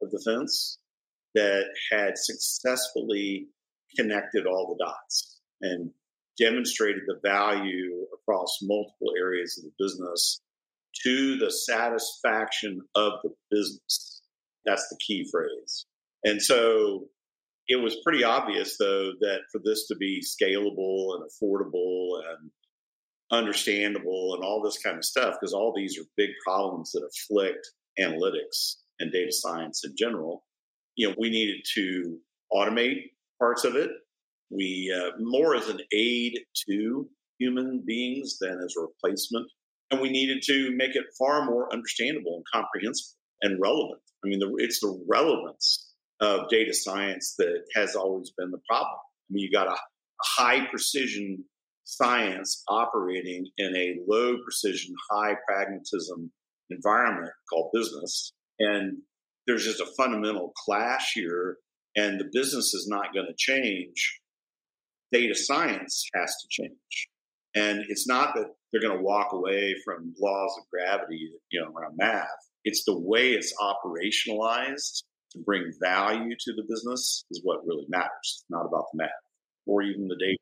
of 0.01 0.11
the 0.11 0.21
fence 0.25 0.79
that 1.33 1.65
had 1.91 2.17
successfully 2.17 3.47
connected 3.97 4.45
all 4.45 4.75
the 4.77 4.83
dots 4.83 5.39
and 5.61 5.91
demonstrated 6.39 7.03
the 7.07 7.19
value 7.23 8.05
across 8.13 8.59
multiple 8.61 9.13
areas 9.17 9.57
of 9.57 9.65
the 9.65 9.83
business 9.83 10.41
to 11.03 11.37
the 11.37 11.51
satisfaction 11.51 12.81
of 12.95 13.13
the 13.23 13.31
business. 13.51 14.21
That's 14.65 14.87
the 14.89 14.97
key 15.05 15.27
phrase. 15.31 15.85
And 16.23 16.41
so 16.41 17.05
it 17.67 17.77
was 17.77 17.97
pretty 18.03 18.23
obvious, 18.23 18.77
though, 18.77 19.11
that 19.21 19.41
for 19.51 19.61
this 19.63 19.87
to 19.87 19.95
be 19.95 20.21
scalable 20.21 21.15
and 21.15 21.23
affordable 21.29 22.19
and 22.29 22.51
understandable 23.31 24.35
and 24.35 24.43
all 24.43 24.61
this 24.63 24.77
kind 24.77 24.97
of 24.97 25.05
stuff, 25.05 25.35
because 25.39 25.53
all 25.53 25.73
these 25.75 25.97
are 25.97 26.05
big 26.15 26.29
problems 26.45 26.91
that 26.91 27.03
afflict 27.03 27.67
analytics 27.99 28.75
and 28.99 29.11
data 29.11 29.31
science 29.31 29.83
in 29.83 29.93
general, 29.97 30.43
you 30.95 31.07
know, 31.07 31.15
we 31.17 31.29
needed 31.29 31.61
to 31.73 32.17
automate 32.53 33.11
parts 33.39 33.63
of 33.63 33.75
it. 33.75 33.89
We 34.49 34.93
uh, 34.95 35.11
more 35.19 35.55
as 35.55 35.69
an 35.69 35.79
aid 35.91 36.39
to 36.69 37.09
human 37.39 37.83
beings 37.85 38.37
than 38.39 38.61
as 38.63 38.75
a 38.77 38.81
replacement. 38.81 39.47
And 39.91 40.01
we 40.01 40.09
needed 40.09 40.41
to 40.43 40.71
make 40.75 40.95
it 40.95 41.03
far 41.17 41.45
more 41.45 41.71
understandable 41.71 42.35
and 42.35 42.45
comprehensible 42.51 43.17
and 43.41 43.61
relevant. 43.61 44.01
I 44.23 44.27
mean, 44.27 44.39
the, 44.39 44.53
it's 44.57 44.79
the 44.79 45.03
relevance 45.07 45.93
of 46.21 46.49
data 46.49 46.73
science 46.73 47.35
that 47.37 47.63
has 47.75 47.95
always 47.95 48.31
been 48.37 48.51
the 48.51 48.61
problem. 48.67 48.97
I 48.97 49.29
mean, 49.29 49.43
you 49.43 49.51
got 49.51 49.67
a, 49.67 49.71
a 49.71 49.75
high 50.23 50.65
precision 50.67 51.43
science 51.85 52.63
operating 52.67 53.47
in 53.57 53.75
a 53.75 53.95
low 54.07 54.37
precision, 54.43 54.93
high 55.09 55.35
pragmatism 55.47 56.31
environment 56.69 57.31
called 57.49 57.71
business. 57.73 58.33
And 58.59 58.97
there's 59.47 59.63
just 59.63 59.79
a 59.79 59.93
fundamental 59.97 60.51
clash 60.65 61.13
here, 61.13 61.57
and 61.95 62.19
the 62.19 62.29
business 62.33 62.73
is 62.73 62.87
not 62.89 63.13
going 63.13 63.27
to 63.27 63.35
change. 63.37 64.19
Data 65.11 65.35
science 65.35 66.09
has 66.15 66.35
to 66.41 66.47
change. 66.49 67.07
And 67.55 67.83
it's 67.87 68.07
not 68.07 68.33
that 68.35 68.47
they're 68.71 68.81
going 68.81 68.97
to 68.97 69.03
walk 69.03 69.31
away 69.31 69.75
from 69.85 70.13
laws 70.19 70.51
of 70.59 70.65
gravity, 70.69 71.29
you 71.51 71.61
know, 71.61 71.71
around 71.71 71.95
math. 71.97 72.27
It's 72.65 72.83
the 72.85 72.99
way 72.99 73.29
it's 73.29 73.53
operationalized 73.61 75.03
to 75.31 75.39
bring 75.45 75.71
value 75.81 76.35
to 76.37 76.53
the 76.53 76.63
business 76.67 77.25
is 77.29 77.41
what 77.43 77.65
really 77.65 77.85
matters. 77.87 78.09
It's 78.23 78.45
not 78.49 78.65
about 78.65 78.85
the 78.91 79.03
math 79.03 79.09
or 79.67 79.83
even 79.83 80.07
the 80.07 80.17
data. 80.19 80.39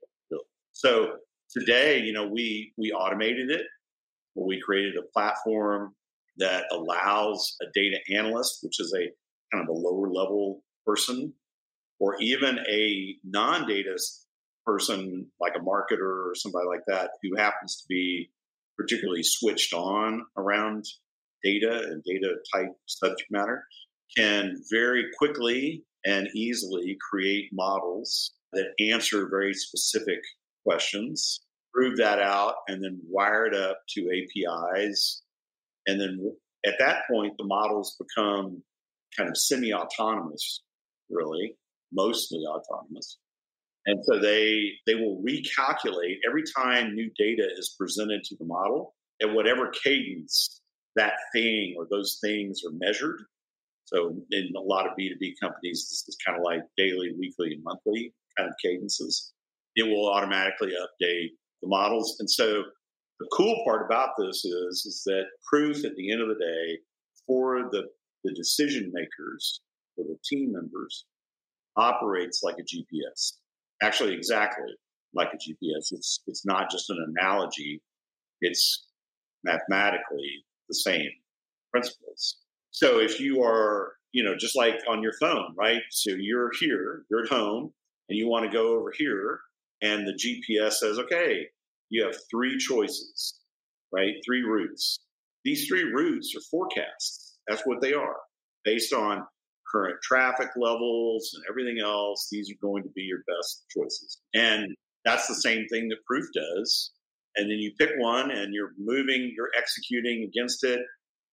So 0.71 1.17
today, 1.57 1.99
you 1.99 2.13
know, 2.13 2.27
we 2.27 2.73
we 2.77 2.91
automated 2.91 3.49
it. 3.49 3.65
We 4.35 4.61
created 4.61 4.95
a 4.97 5.11
platform 5.13 5.95
that 6.37 6.65
allows 6.71 7.55
a 7.61 7.65
data 7.73 7.97
analyst, 8.15 8.59
which 8.63 8.79
is 8.79 8.93
a 8.95 9.11
kind 9.55 9.63
of 9.63 9.69
a 9.69 9.79
lower 9.79 10.09
level 10.09 10.63
person, 10.85 11.33
or 11.99 12.15
even 12.19 12.59
a 12.67 13.15
non-data 13.23 13.97
person 14.65 15.27
like 15.39 15.53
a 15.55 15.59
marketer 15.59 16.29
or 16.29 16.33
somebody 16.35 16.65
like 16.67 16.83
that 16.87 17.11
who 17.21 17.35
happens 17.37 17.77
to 17.77 17.85
be 17.87 18.29
particularly 18.77 19.21
switched 19.23 19.73
on 19.73 20.25
around 20.37 20.85
data 21.43 21.83
and 21.89 22.03
data 22.03 22.35
type 22.53 22.69
subject 22.87 23.29
matter 23.29 23.65
can 24.17 24.55
very 24.71 25.05
quickly 25.17 25.83
and 26.05 26.27
easily 26.35 26.97
create 27.09 27.49
models 27.51 28.33
that 28.53 28.73
answer 28.79 29.27
very 29.29 29.53
specific 29.53 30.19
questions, 30.65 31.41
prove 31.73 31.97
that 31.97 32.19
out, 32.19 32.55
and 32.67 32.83
then 32.83 32.99
wire 33.07 33.45
it 33.45 33.55
up 33.55 33.79
to 33.89 34.09
APIs. 34.09 35.23
And 35.87 35.99
then 35.99 36.35
at 36.65 36.75
that 36.79 37.03
point, 37.09 37.33
the 37.37 37.45
models 37.45 37.97
become 37.99 38.63
kind 39.17 39.29
of 39.29 39.37
semi 39.37 39.73
autonomous, 39.73 40.61
really, 41.09 41.55
mostly 41.91 42.43
autonomous. 42.45 43.17
And 43.85 43.99
so 44.05 44.19
they 44.19 44.71
they 44.87 44.95
will 44.95 45.21
recalculate 45.21 46.17
every 46.27 46.43
time 46.55 46.95
new 46.95 47.09
data 47.17 47.47
is 47.57 47.75
presented 47.77 48.23
to 48.25 48.35
the 48.37 48.45
model 48.45 48.95
at 49.21 49.33
whatever 49.33 49.71
cadence 49.83 50.61
that 50.95 51.13
thing 51.33 51.75
or 51.77 51.87
those 51.89 52.19
things 52.23 52.61
are 52.65 52.73
measured. 52.73 53.23
So 53.85 54.15
in 54.31 54.53
a 54.55 54.61
lot 54.61 54.85
of 54.85 54.93
B2B 54.97 55.33
companies, 55.41 55.87
this 55.89 56.05
is 56.07 56.17
kind 56.25 56.37
of 56.37 56.43
like 56.43 56.61
daily, 56.77 57.11
weekly, 57.17 57.53
and 57.53 57.63
monthly 57.63 58.13
kind 58.37 58.49
of 58.49 58.55
cadences. 58.63 59.33
It 59.75 59.83
will 59.83 60.09
automatically 60.09 60.71
update 60.71 61.31
the 61.63 61.69
models. 61.69 62.17
And 62.19 62.29
so 62.29 62.63
the 63.19 63.27
cool 63.35 63.63
part 63.65 63.85
about 63.85 64.09
this 64.17 64.45
is, 64.45 64.85
is 64.85 65.01
that 65.05 65.23
proof 65.49 65.85
at 65.85 65.95
the 65.95 66.11
end 66.11 66.21
of 66.21 66.27
the 66.27 66.35
day 66.35 66.79
for 67.25 67.69
the, 67.71 67.83
the 68.23 68.33
decision 68.33 68.91
makers, 68.93 69.61
for 69.95 70.03
the 70.03 70.17
team 70.29 70.51
members, 70.51 71.05
operates 71.77 72.41
like 72.43 72.55
a 72.59 72.63
GPS. 72.63 73.33
Actually, 73.81 74.13
exactly 74.13 74.71
like 75.13 75.29
a 75.33 75.37
GPS. 75.37 75.91
It's 75.91 76.21
it's 76.27 76.45
not 76.45 76.71
just 76.71 76.89
an 76.89 77.13
analogy. 77.17 77.81
It's 78.41 78.85
mathematically 79.43 80.45
the 80.69 80.75
same 80.75 81.09
principles. 81.71 82.37
So 82.71 82.99
if 82.99 83.19
you 83.19 83.43
are, 83.43 83.93
you 84.11 84.23
know, 84.23 84.35
just 84.37 84.55
like 84.55 84.75
on 84.89 85.03
your 85.03 85.13
phone, 85.19 85.53
right? 85.57 85.81
So 85.91 86.11
you're 86.11 86.51
here, 86.59 87.03
you're 87.09 87.23
at 87.23 87.29
home, 87.29 87.73
and 88.09 88.17
you 88.17 88.27
want 88.27 88.45
to 88.45 88.51
go 88.51 88.75
over 88.77 88.91
here, 88.97 89.39
and 89.83 90.07
the 90.07 90.13
GPS 90.13 90.73
says, 90.73 90.97
okay, 90.97 91.45
you 91.89 92.03
have 92.03 92.15
three 92.31 92.57
choices, 92.57 93.39
right? 93.91 94.13
Three 94.25 94.41
routes. 94.41 94.99
These 95.45 95.67
three 95.67 95.83
routes 95.83 96.33
are 96.35 96.41
forecasts. 96.49 97.37
That's 97.47 97.61
what 97.65 97.81
they 97.81 97.93
are 97.93 98.15
based 98.63 98.93
on 98.93 99.23
current 99.71 99.97
traffic 100.01 100.49
levels 100.55 101.31
and 101.35 101.43
everything 101.49 101.83
else. 101.83 102.29
These 102.31 102.49
are 102.49 102.65
going 102.65 102.83
to 102.83 102.89
be 102.95 103.01
your 103.01 103.19
best 103.27 103.65
choices. 103.75 104.19
And 104.33 104.73
that's 105.05 105.27
the 105.27 105.35
same 105.35 105.67
thing 105.67 105.89
that 105.89 105.97
proof 106.07 106.25
does. 106.33 106.91
And 107.35 107.51
then 107.51 107.57
you 107.57 107.73
pick 107.77 107.91
one 107.97 108.31
and 108.31 108.53
you're 108.53 108.71
moving, 108.79 109.33
you're 109.35 109.51
executing 109.57 110.23
against 110.31 110.63
it 110.63 110.79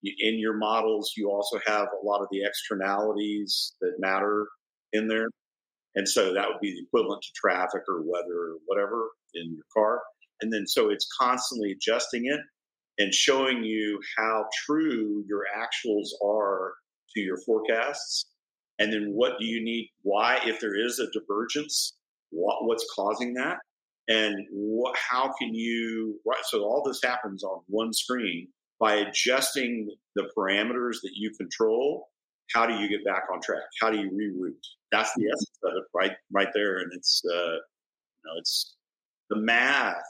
in 0.02 0.38
your 0.38 0.56
models, 0.56 1.12
you 1.16 1.30
also 1.30 1.58
have 1.66 1.88
a 1.88 2.06
lot 2.06 2.22
of 2.22 2.28
the 2.30 2.42
externalities 2.44 3.74
that 3.80 3.92
matter 3.98 4.46
in 4.92 5.08
there. 5.08 5.28
And 5.94 6.08
so 6.08 6.32
that 6.34 6.48
would 6.48 6.60
be 6.60 6.72
the 6.72 6.82
equivalent 6.86 7.22
to 7.22 7.28
traffic 7.34 7.82
or 7.88 8.02
weather 8.02 8.52
or 8.52 8.56
whatever 8.66 9.10
in 9.34 9.54
your 9.54 9.64
car. 9.74 10.02
And 10.40 10.52
then 10.52 10.66
so 10.66 10.88
it's 10.90 11.08
constantly 11.20 11.72
adjusting 11.72 12.26
it 12.26 12.40
and 12.98 13.12
showing 13.12 13.64
you 13.64 14.00
how 14.16 14.46
true 14.66 15.24
your 15.28 15.44
actuals 15.56 16.08
are 16.24 16.74
to 17.14 17.20
your 17.20 17.38
forecasts. 17.44 18.26
And 18.78 18.92
then 18.92 19.10
what 19.12 19.38
do 19.38 19.46
you 19.46 19.62
need? 19.62 19.90
Why, 20.02 20.38
if 20.44 20.60
there 20.60 20.78
is 20.78 20.98
a 20.98 21.10
divergence, 21.12 21.96
what, 22.30 22.64
what's 22.64 22.86
causing 22.94 23.34
that? 23.34 23.58
And 24.08 24.46
what, 24.50 24.96
how 24.96 25.32
can 25.38 25.54
you, 25.54 26.20
right? 26.26 26.42
So 26.44 26.62
all 26.62 26.82
this 26.84 27.00
happens 27.02 27.44
on 27.44 27.62
one 27.66 27.92
screen 27.92 28.48
by 28.78 28.94
adjusting 28.96 29.94
the 30.16 30.28
parameters 30.36 30.96
that 31.02 31.12
you 31.14 31.30
control, 31.38 32.08
how 32.52 32.66
do 32.66 32.74
you 32.74 32.88
get 32.88 33.04
back 33.04 33.24
on 33.32 33.40
track? 33.40 33.62
How 33.80 33.90
do 33.90 33.98
you 33.98 34.10
reroute? 34.10 34.54
That's 34.92 35.12
the 35.14 35.26
essence 35.26 35.58
of 35.64 35.72
it, 35.76 35.84
right, 35.94 36.12
right 36.32 36.48
there. 36.54 36.78
And 36.78 36.90
it's, 36.92 37.22
uh, 37.24 37.52
you 37.54 38.24
know, 38.24 38.32
it's 38.38 38.76
the 39.28 39.36
math. 39.36 40.02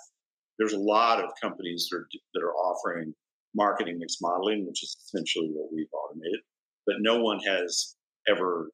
There's 0.59 0.73
a 0.73 0.79
lot 0.79 1.23
of 1.23 1.31
companies 1.43 1.89
that 1.91 1.99
are, 1.99 2.09
that 2.35 2.43
are 2.43 2.55
offering 2.55 3.15
marketing 3.55 3.99
mix 3.99 4.17
modeling, 4.21 4.67
which 4.67 4.83
is 4.83 4.97
essentially 5.05 5.51
what 5.53 5.73
we've 5.73 5.87
automated, 5.93 6.41
but 6.87 6.97
no 7.01 7.21
one 7.21 7.41
has 7.41 7.97
ever 8.29 8.71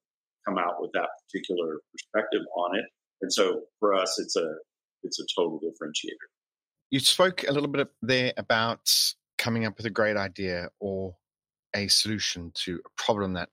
come 0.47 0.57
out 0.57 0.79
with 0.79 0.91
that 0.93 1.09
particular 1.25 1.79
perspective 1.91 2.41
on 2.55 2.77
it. 2.77 2.85
And 3.21 3.31
so 3.31 3.61
for 3.79 3.93
us, 3.93 4.19
it's 4.19 4.35
a 4.35 4.55
it's 5.03 5.19
a 5.19 5.25
total 5.35 5.59
differentiator. 5.59 6.27
You 6.89 6.99
spoke 6.99 7.43
a 7.47 7.51
little 7.51 7.69
bit 7.69 7.87
there 8.01 8.33
about 8.37 8.89
coming 9.37 9.65
up 9.65 9.77
with 9.77 9.85
a 9.85 9.89
great 9.89 10.17
idea 10.17 10.69
or 10.79 11.15
a 11.77 11.87
solution 11.87 12.51
to 12.65 12.79
a 12.85 13.01
problem 13.01 13.33
that 13.33 13.49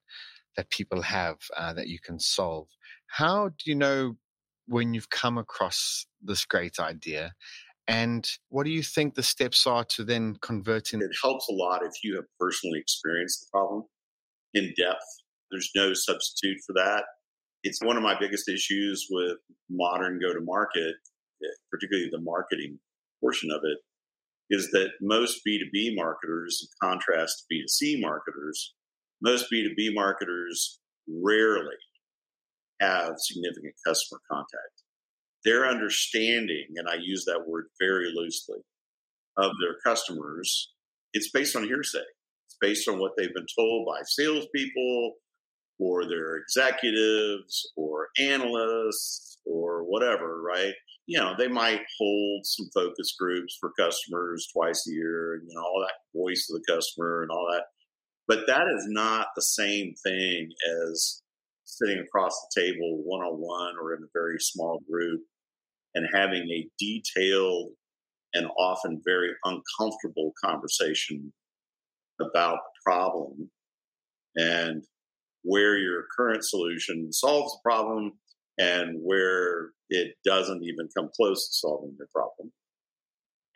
that 0.57 0.71
people 0.71 1.02
have 1.02 1.37
uh, 1.57 1.73
that 1.73 1.88
you 1.88 1.99
can 1.99 2.19
solve. 2.19 2.69
How 3.09 3.49
do 3.49 3.64
you 3.66 3.75
know 3.75 4.16
when 4.66 4.95
you've 4.95 5.11
come 5.11 5.37
across 5.37 6.07
this 6.23 6.45
great 6.45 6.78
idea? 6.78 7.35
And 7.87 8.26
what 8.49 8.64
do 8.64 8.71
you 8.71 8.83
think 8.83 9.14
the 9.14 9.23
steps 9.23 9.66
are 9.66 9.85
to 9.97 10.04
then 10.04 10.37
converting? 10.40 11.02
It 11.02 11.11
helps 11.23 11.49
a 11.49 11.52
lot 11.52 11.85
if 11.85 11.93
you 12.02 12.14
have 12.16 12.25
personally 12.40 12.78
experienced 12.78 13.40
the 13.40 13.47
problem 13.52 13.85
in 14.54 14.73
depth. 14.76 15.04
There's 15.50 15.71
no 15.75 15.93
substitute 15.93 16.59
for 16.66 16.73
that. 16.75 17.04
It's 17.62 17.83
one 17.83 17.97
of 17.97 18.02
my 18.02 18.19
biggest 18.19 18.49
issues 18.49 19.07
with 19.11 19.37
modern 19.71 20.19
go 20.21 20.33
to 20.33 20.40
market, 20.40 20.95
eh, 21.43 21.57
particularly 21.71 22.09
the 22.11 22.21
marketing 22.21 22.78
portion 23.21 23.50
of 23.50 23.61
it, 23.64 23.78
is 24.50 24.70
that 24.72 24.90
most 25.00 25.40
B2B 25.46 25.94
marketers, 25.94 26.60
in 26.62 26.88
contrast 26.88 27.44
to 27.50 27.54
B2C 27.54 28.00
marketers, 28.00 28.74
most 29.22 29.46
B2B 29.52 29.94
marketers 29.94 30.80
rarely 31.08 31.76
have 32.80 33.14
significant 33.18 33.74
customer 33.86 34.20
contact. 34.30 34.82
Their 35.44 35.66
understanding, 35.66 36.66
and 36.76 36.88
I 36.88 36.94
use 37.00 37.24
that 37.26 37.44
word 37.46 37.66
very 37.80 38.12
loosely, 38.14 38.58
of 39.36 39.52
their 39.60 39.76
customers, 39.84 40.72
it's 41.12 41.30
based 41.30 41.56
on 41.56 41.64
hearsay. 41.64 41.98
It's 42.46 42.56
based 42.60 42.88
on 42.88 42.98
what 42.98 43.12
they've 43.16 43.34
been 43.34 43.46
told 43.56 43.86
by 43.86 44.00
salespeople 44.04 45.14
or 45.78 46.04
their 46.04 46.36
executives 46.36 47.70
or 47.76 48.08
analysts 48.18 49.38
or 49.44 49.84
whatever, 49.84 50.42
right? 50.42 50.74
You 51.06 51.18
know, 51.18 51.34
they 51.37 51.49
might 51.49 51.82
hold 51.99 52.46
some 52.46 52.68
focus 52.73 53.14
groups 53.18 53.56
for 53.61 53.73
customers 53.78 54.49
twice 54.52 54.87
a 54.88 54.92
year 54.92 55.34
and, 55.34 55.49
you 55.49 55.54
know, 55.54 55.62
all 55.62 55.80
that 55.87 56.18
voice 56.18 56.49
of 56.50 56.61
the 56.61 56.75
customer 56.75 57.23
and 57.23 57.30
all 57.30 57.46
that. 57.52 57.64
But 58.26 58.46
that 58.46 58.66
is 58.75 58.87
not 58.88 59.28
the 59.37 59.42
same 59.42 59.94
thing 60.02 60.49
as 60.82 61.20
sitting 61.64 61.99
across 61.99 62.32
the 62.32 62.62
table 62.62 63.02
one 63.04 63.20
on 63.20 63.34
one 63.34 63.75
or 63.80 63.94
in 63.94 64.02
a 64.02 64.12
very 64.14 64.38
small 64.38 64.80
group 64.90 65.20
and 65.94 66.06
having 66.14 66.49
a 66.50 66.68
detailed 66.78 67.73
and 68.32 68.46
often 68.58 69.02
very 69.04 69.30
uncomfortable 69.44 70.32
conversation 70.42 71.32
about 72.20 72.58
the 72.58 72.80
problem 72.84 73.50
and 74.37 74.82
where 75.42 75.78
your 75.78 76.04
current 76.16 76.44
solution 76.44 77.12
solves 77.12 77.52
the 77.52 77.61
problem 77.62 78.12
and 78.58 78.99
where 79.02 79.70
it 79.90 80.14
doesn't 80.25 80.62
even 80.62 80.88
come 80.96 81.11
close 81.14 81.49
to 81.49 81.54
solving 81.54 81.96
the 81.99 82.06
problem. 82.14 82.52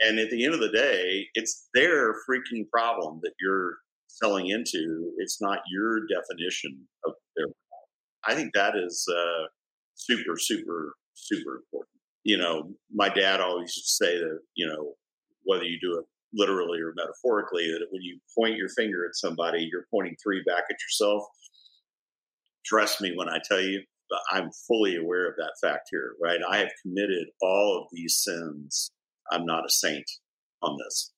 And 0.00 0.18
at 0.18 0.30
the 0.30 0.44
end 0.44 0.54
of 0.54 0.60
the 0.60 0.70
day, 0.70 1.26
it's 1.34 1.68
their 1.74 2.12
freaking 2.28 2.68
problem 2.72 3.20
that 3.22 3.32
you're 3.40 3.78
selling 4.06 4.48
into. 4.48 5.12
It's 5.18 5.40
not 5.40 5.60
your 5.70 6.00
definition 6.06 6.86
of 7.04 7.14
their 7.36 7.46
problem. 7.46 7.88
I 8.26 8.34
think 8.34 8.52
that 8.54 8.74
is 8.76 9.06
uh, 9.10 9.46
super, 9.94 10.36
super, 10.38 10.94
super 11.14 11.56
important. 11.56 11.96
You 12.24 12.38
know, 12.38 12.70
my 12.92 13.08
dad 13.08 13.40
always 13.40 13.74
used 13.76 13.98
to 13.98 14.04
say 14.04 14.18
that, 14.18 14.38
you 14.54 14.68
know, 14.68 14.94
whether 15.44 15.64
you 15.64 15.78
do 15.80 15.98
it 15.98 16.04
literally 16.34 16.80
or 16.80 16.92
metaphorically, 16.94 17.70
that 17.70 17.86
when 17.90 18.02
you 18.02 18.18
point 18.36 18.56
your 18.56 18.68
finger 18.68 19.06
at 19.06 19.16
somebody, 19.16 19.68
you're 19.70 19.86
pointing 19.90 20.16
three 20.22 20.42
back 20.46 20.64
at 20.70 20.76
yourself. 20.82 21.24
Trust 22.66 23.00
me 23.00 23.14
when 23.16 23.28
I 23.28 23.38
tell 23.48 23.60
you, 23.60 23.82
I'm 24.30 24.50
fully 24.66 24.96
aware 24.96 25.28
of 25.28 25.34
that 25.36 25.54
fact 25.62 25.88
here, 25.90 26.14
right? 26.22 26.40
I 26.48 26.58
have 26.58 26.70
committed 26.82 27.28
all 27.40 27.80
of 27.82 27.88
these 27.92 28.16
sins. 28.22 28.90
I'm 29.30 29.44
not 29.44 29.64
a 29.64 29.70
saint 29.70 30.10
on 30.62 30.76
this. 30.82 31.12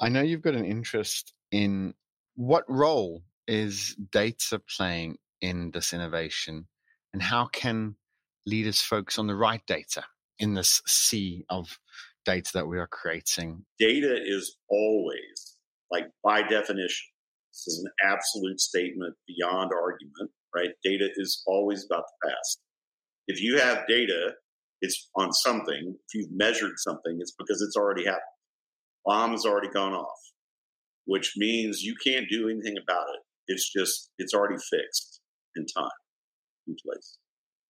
I 0.00 0.08
know 0.08 0.22
you've 0.22 0.42
got 0.42 0.54
an 0.54 0.64
interest 0.64 1.32
in 1.50 1.94
what 2.34 2.64
role 2.68 3.22
is 3.46 3.96
data 4.10 4.60
playing 4.76 5.18
in 5.40 5.70
this 5.70 5.92
innovation 5.92 6.66
and 7.12 7.22
how 7.22 7.46
can 7.46 7.96
leaders 8.46 8.80
focus 8.80 9.18
on 9.18 9.26
the 9.26 9.36
right 9.36 9.64
data 9.66 10.04
in 10.38 10.54
this 10.54 10.82
sea 10.86 11.44
of 11.48 11.78
data 12.24 12.50
that 12.54 12.66
we 12.66 12.78
are 12.78 12.88
creating? 12.88 13.64
Data 13.78 14.18
is 14.20 14.56
always, 14.68 15.56
like 15.90 16.06
by 16.22 16.42
definition, 16.42 17.06
this 17.52 17.68
is 17.68 17.84
an 17.84 18.10
absolute 18.10 18.60
statement 18.60 19.14
beyond 19.28 19.70
argument, 19.72 20.30
right? 20.54 20.70
Data 20.82 21.08
is 21.16 21.42
always 21.46 21.86
about 21.90 22.04
the 22.06 22.28
past. 22.28 22.60
If 23.26 23.42
you 23.42 23.58
have 23.58 23.86
data, 23.88 24.32
it's 24.80 25.08
on 25.16 25.32
something. 25.32 25.96
If 25.96 26.14
you've 26.14 26.32
measured 26.32 26.74
something, 26.76 27.16
it's 27.20 27.34
because 27.38 27.62
it's 27.62 27.76
already 27.76 28.04
happened. 28.04 28.22
Bomb 29.06 29.32
has 29.32 29.44
already 29.44 29.68
gone 29.68 29.92
off, 29.92 30.18
which 31.06 31.32
means 31.36 31.82
you 31.82 31.94
can't 32.04 32.26
do 32.30 32.48
anything 32.48 32.76
about 32.82 33.06
it. 33.14 33.20
It's 33.48 33.70
just, 33.72 34.10
it's 34.18 34.34
already 34.34 34.56
fixed 34.70 35.20
in 35.56 35.66
time, 35.66 35.88
in 36.66 36.76
place. 36.84 37.18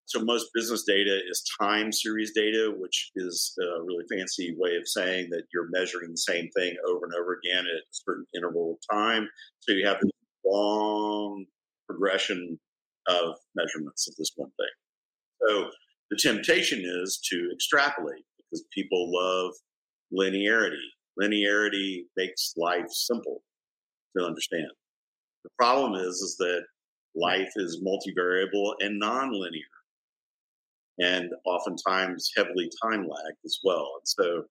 So 0.06 0.20
most 0.22 0.50
business 0.54 0.84
data 0.86 1.18
is 1.30 1.42
time 1.60 1.90
series 1.90 2.32
data, 2.34 2.72
which 2.76 3.10
is 3.16 3.54
a 3.60 3.82
really 3.82 4.04
fancy 4.10 4.54
way 4.58 4.76
of 4.76 4.86
saying 4.86 5.28
that 5.30 5.44
you're 5.52 5.68
measuring 5.70 6.10
the 6.10 6.16
same 6.16 6.48
thing 6.56 6.74
over 6.86 7.06
and 7.06 7.14
over 7.14 7.38
again 7.42 7.64
at 7.64 7.80
a 7.80 7.82
certain 7.90 8.26
interval 8.36 8.76
of 8.78 8.96
time. 8.96 9.28
So 9.60 9.72
you 9.72 9.86
have 9.86 9.96
a 9.96 10.48
long 10.48 11.46
progression 11.88 12.58
of 13.08 13.36
measurements 13.54 14.08
of 14.08 14.14
this 14.16 14.32
one 14.36 14.50
thing. 14.50 15.48
So 15.48 15.70
the 16.10 16.16
temptation 16.16 16.82
is 16.84 17.20
to 17.30 17.50
extrapolate 17.52 18.24
because 18.38 18.64
people 18.74 19.12
love 19.12 19.52
linearity. 20.12 20.76
Linearity 21.20 22.04
makes 22.16 22.54
life 22.56 22.90
simple 22.90 23.42
to 24.16 24.24
understand. 24.24 24.70
The 25.44 25.50
problem 25.58 25.94
is, 25.94 26.16
is 26.16 26.36
that 26.38 26.62
life 27.14 27.50
is 27.56 27.82
multivariable 27.84 28.74
and 28.80 29.00
nonlinear 29.00 29.74
and 30.98 31.30
oftentimes 31.44 32.30
heavily 32.36 32.70
time 32.82 33.00
lagged 33.00 33.38
as 33.44 33.58
well. 33.64 33.88
And 33.98 34.06
so 34.06 34.44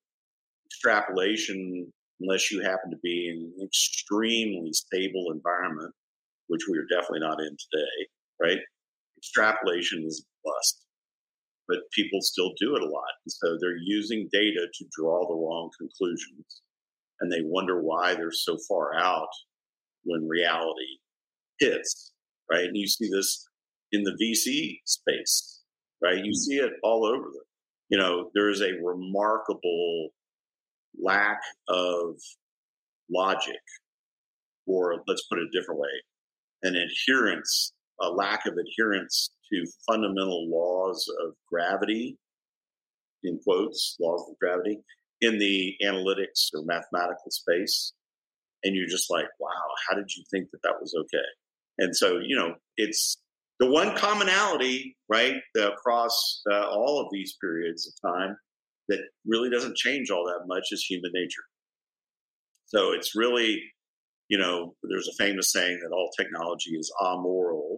extrapolation, 0.68 1.92
unless 2.20 2.52
you 2.52 2.62
happen 2.62 2.92
to 2.92 2.98
be 3.02 3.30
in 3.30 3.54
an 3.58 3.66
extremely 3.66 4.72
stable 4.74 5.32
environment, 5.32 5.94
which 6.48 6.62
we 6.70 6.78
are 6.78 6.86
definitely 6.90 7.22
not 7.22 7.40
in 7.40 7.50
today, 7.50 8.08
right? 8.44 8.60
Extrapolation 9.18 10.04
is 10.06 10.24
a 10.24 10.28
bust, 10.44 10.86
but 11.68 11.78
people 11.94 12.20
still 12.22 12.52
do 12.60 12.76
it 12.76 12.82
a 12.82 12.90
lot. 12.90 13.14
And 13.26 13.32
so 13.32 13.58
they're 13.60 13.78
using 13.82 14.30
data 14.32 14.68
to 14.74 14.86
draw 14.98 15.28
the 15.28 15.36
wrong 15.36 15.70
conclusions 15.80 16.62
and 17.22 17.32
they 17.32 17.42
wonder 17.44 17.82
why 17.82 18.16
they're 18.16 18.32
so 18.32 18.58
far 18.68 18.96
out 18.96 19.30
when 20.04 20.28
reality 20.28 21.00
hits, 21.60 22.12
right? 22.52 22.66
And 22.66 22.76
you 22.76 22.88
see 22.88 23.10
this 23.10 23.48
in 23.94 24.04
the 24.04 24.18
VC 24.22 24.80
space 24.86 25.54
right? 26.04 26.18
You 26.18 26.24
mm-hmm. 26.24 26.34
see 26.34 26.56
it 26.58 26.74
all 26.84 27.06
over 27.06 27.24
them. 27.24 27.46
You 27.90 27.98
know, 27.98 28.30
there 28.34 28.50
is 28.50 28.62
a 28.62 28.74
remarkable 28.84 30.10
lack 31.02 31.40
of 31.70 32.16
logic, 33.10 33.62
or 34.68 35.04
let's 35.08 35.26
put 35.30 35.40
it 35.40 35.48
a 35.48 35.60
different 35.60 35.80
way, 35.80 35.90
an 36.64 36.76
adherence, 36.76 37.74
a 38.02 38.10
lack 38.10 38.46
of 38.46 38.54
adherence 38.54 39.32
to 39.52 39.66
fundamental 39.88 40.50
laws 40.50 41.06
of 41.26 41.34
gravity, 41.52 42.18
in 43.24 43.40
quotes, 43.44 43.96
laws 44.00 44.28
of 44.30 44.38
gravity, 44.40 44.80
in 45.22 45.38
the 45.38 45.76
analytics 45.84 46.50
or 46.54 46.64
mathematical 46.66 47.30
space. 47.30 47.94
And 48.64 48.76
you're 48.76 48.88
just 48.88 49.12
like, 49.12 49.26
wow, 49.40 49.50
how 49.88 49.96
did 49.96 50.10
you 50.16 50.24
think 50.32 50.50
that 50.52 50.62
that 50.64 50.76
was 50.80 50.94
okay? 50.98 51.26
And 51.80 51.96
so, 51.96 52.20
you 52.26 52.36
know, 52.36 52.56
it's 52.78 53.18
the 53.60 53.70
one 53.70 53.96
commonality, 53.96 54.98
right, 55.10 55.36
across 55.58 56.42
uh, 56.52 56.68
all 56.68 57.02
of 57.02 57.08
these 57.12 57.38
periods 57.40 57.88
of 57.88 58.12
time 58.12 58.36
that 58.90 59.00
really 59.26 59.50
doesn't 59.50 59.78
change 59.78 60.10
all 60.10 60.26
that 60.26 60.48
much 60.48 60.66
is 60.72 60.86
human 60.86 61.12
nature. 61.14 61.44
So 62.66 62.92
it's 62.92 63.16
really, 63.16 63.62
you 64.30 64.38
know, 64.38 64.76
there's 64.84 65.08
a 65.08 65.24
famous 65.24 65.52
saying 65.52 65.80
that 65.82 65.96
all 65.96 66.10
technology 66.18 66.72
is 66.72 66.92
amoral, 67.02 67.73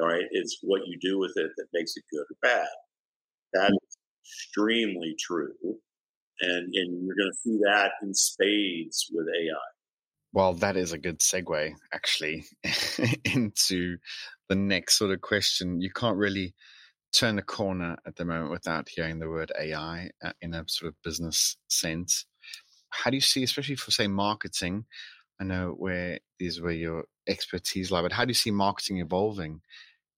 right? 0.00 0.24
It's 0.30 0.58
what 0.62 0.82
you 0.86 0.98
do 1.00 1.18
with 1.18 1.32
it 1.36 1.50
that 1.56 1.66
makes 1.72 1.96
it 1.96 2.04
good 2.10 2.20
or 2.22 2.36
bad. 2.42 2.68
That 3.52 3.70
is 3.70 3.96
extremely 4.24 5.14
true. 5.18 5.54
And, 6.40 6.74
and 6.74 7.04
you're 7.04 7.16
going 7.16 7.32
to 7.32 7.38
see 7.42 7.58
that 7.64 7.92
in 8.02 8.14
spades 8.14 9.06
with 9.12 9.26
AI. 9.26 9.54
Well, 10.32 10.54
that 10.54 10.76
is 10.76 10.92
a 10.92 10.98
good 10.98 11.18
segue, 11.18 11.72
actually, 11.92 12.44
into 13.24 13.98
the 14.48 14.54
next 14.54 14.96
sort 14.96 15.10
of 15.10 15.20
question. 15.20 15.80
You 15.80 15.90
can't 15.90 16.16
really 16.16 16.54
turn 17.12 17.36
the 17.36 17.42
corner 17.42 17.96
at 18.06 18.16
the 18.16 18.24
moment 18.24 18.52
without 18.52 18.88
hearing 18.88 19.18
the 19.18 19.28
word 19.28 19.52
AI 19.60 20.10
uh, 20.24 20.32
in 20.40 20.54
a 20.54 20.64
sort 20.68 20.90
of 20.90 21.02
business 21.02 21.56
sense. 21.68 22.26
How 22.90 23.10
do 23.10 23.16
you 23.16 23.20
see, 23.20 23.42
especially 23.42 23.76
for 23.76 23.90
say 23.90 24.06
marketing? 24.06 24.84
I 25.40 25.44
know 25.44 25.74
where 25.76 26.20
these 26.38 26.60
were 26.60 26.70
your 26.70 27.04
expertise 27.26 27.90
lie, 27.90 28.02
but 28.02 28.12
how 28.12 28.24
do 28.24 28.30
you 28.30 28.34
see 28.34 28.50
marketing 28.50 28.98
evolving 28.98 29.62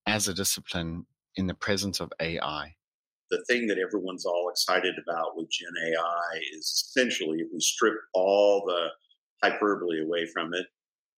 as 0.07 0.29
a 0.29 0.35
discipline 0.35 1.07
in 1.37 1.47
the 1.47 1.55
presence 1.55 2.01
of 2.01 2.13
AI? 2.21 2.75
The 3.31 3.45
thing 3.49 3.67
that 3.69 3.79
everyone's 3.79 4.27
all 4.27 4.51
excited 4.51 4.95
about 5.03 5.37
with 5.37 5.51
Gen 5.51 5.73
AI 5.87 6.41
is 6.55 6.67
essentially 6.67 7.39
if 7.39 7.49
we 7.53 7.61
strip 7.61 7.95
all 8.13 8.65
the 8.67 8.89
hyperbole 9.43 10.03
away 10.03 10.27
from 10.27 10.53
it, 10.53 10.67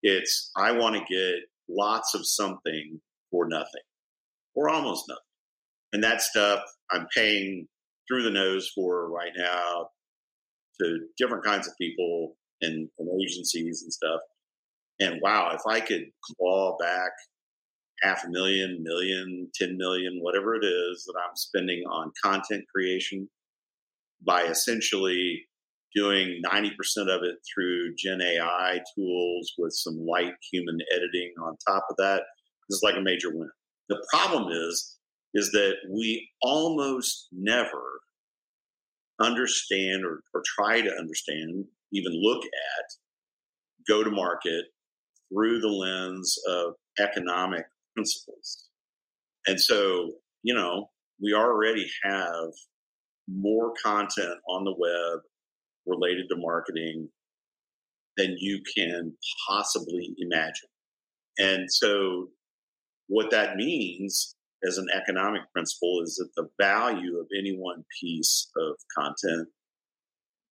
it's 0.03 0.51
I 0.57 0.73
want 0.73 0.94
to 0.94 1.14
get 1.14 1.40
lots 1.68 2.14
of 2.14 2.27
something 2.27 3.01
for 3.31 3.49
nothing 3.49 3.83
or 4.55 4.68
almost 4.68 5.09
nothing. 5.09 5.23
And 5.92 6.05
that 6.05 6.23
stuff 6.23 6.61
I'm 6.92 7.07
paying 7.14 7.66
through 8.07 8.23
the 8.23 8.31
nose 8.31 8.70
for 8.75 9.11
right 9.11 9.33
now 9.37 9.88
to 10.81 10.99
different 11.16 11.44
kinds 11.44 11.66
of 11.66 11.75
people 11.81 12.37
and, 12.61 12.88
and 12.99 13.23
agencies 13.23 13.83
and 13.83 13.92
stuff. 13.92 14.20
And 15.01 15.20
wow, 15.23 15.53
if 15.55 15.62
I 15.68 15.81
could 15.81 16.05
claw 16.23 16.77
back 16.79 17.11
half 18.04 18.24
a 18.24 18.28
million, 18.28 18.82
million, 18.82 19.48
10 19.54 19.76
million, 19.76 20.18
whatever 20.20 20.54
it 20.54 20.64
is 20.64 21.04
that 21.04 21.14
I'm 21.18 21.36
spending 21.36 21.82
on 21.90 22.12
content 22.22 22.64
creation 22.72 23.28
by 24.24 24.42
essentially 24.42 25.42
doing 25.94 26.42
90% 26.44 26.70
of 27.08 27.22
it 27.22 27.36
through 27.52 27.94
Gen 27.96 28.20
AI 28.20 28.80
tools 28.94 29.52
with 29.56 29.72
some 29.72 29.96
light 30.06 30.32
human 30.52 30.78
editing 30.94 31.32
on 31.42 31.56
top 31.66 31.86
of 31.88 31.96
that 31.96 32.22
is 32.68 32.80
like 32.82 32.96
a 32.96 33.00
major 33.00 33.30
win. 33.32 33.50
The 33.88 34.04
problem 34.12 34.50
is, 34.50 34.98
is 35.34 35.50
that 35.52 35.74
we 35.90 36.28
almost 36.42 37.28
never 37.32 38.00
understand 39.20 40.04
or, 40.04 40.20
or 40.34 40.42
try 40.44 40.80
to 40.80 40.96
understand, 40.98 41.64
even 41.92 42.12
look 42.14 42.44
at, 42.44 42.84
go 43.88 44.02
to 44.02 44.10
market 44.10 44.64
through 45.32 45.60
the 45.60 45.68
lens 45.68 46.36
of 46.48 46.74
economic 46.98 47.64
principles. 47.94 48.68
And 49.46 49.61
so, 49.61 50.12
you 50.42 50.54
know, 50.54 50.90
we 51.22 51.35
already 51.35 51.87
have 52.02 52.50
more 53.28 53.72
content 53.83 54.38
on 54.48 54.64
the 54.64 54.74
web 54.76 55.20
related 55.87 56.28
to 56.30 56.37
marketing 56.37 57.09
than 58.16 58.37
you 58.38 58.61
can 58.76 59.14
possibly 59.48 60.14
imagine. 60.18 60.68
And 61.38 61.70
so, 61.70 62.28
what 63.09 63.30
that 63.30 63.57
means 63.57 64.37
as 64.66 64.78
an 64.78 64.87
economic 64.94 65.42
principle 65.52 66.00
is 66.02 66.14
that 66.16 66.30
the 66.37 66.48
value 66.61 67.18
of 67.18 67.26
any 67.38 67.57
one 67.57 67.85
piece 68.00 68.50
of 68.57 68.76
content 68.96 69.48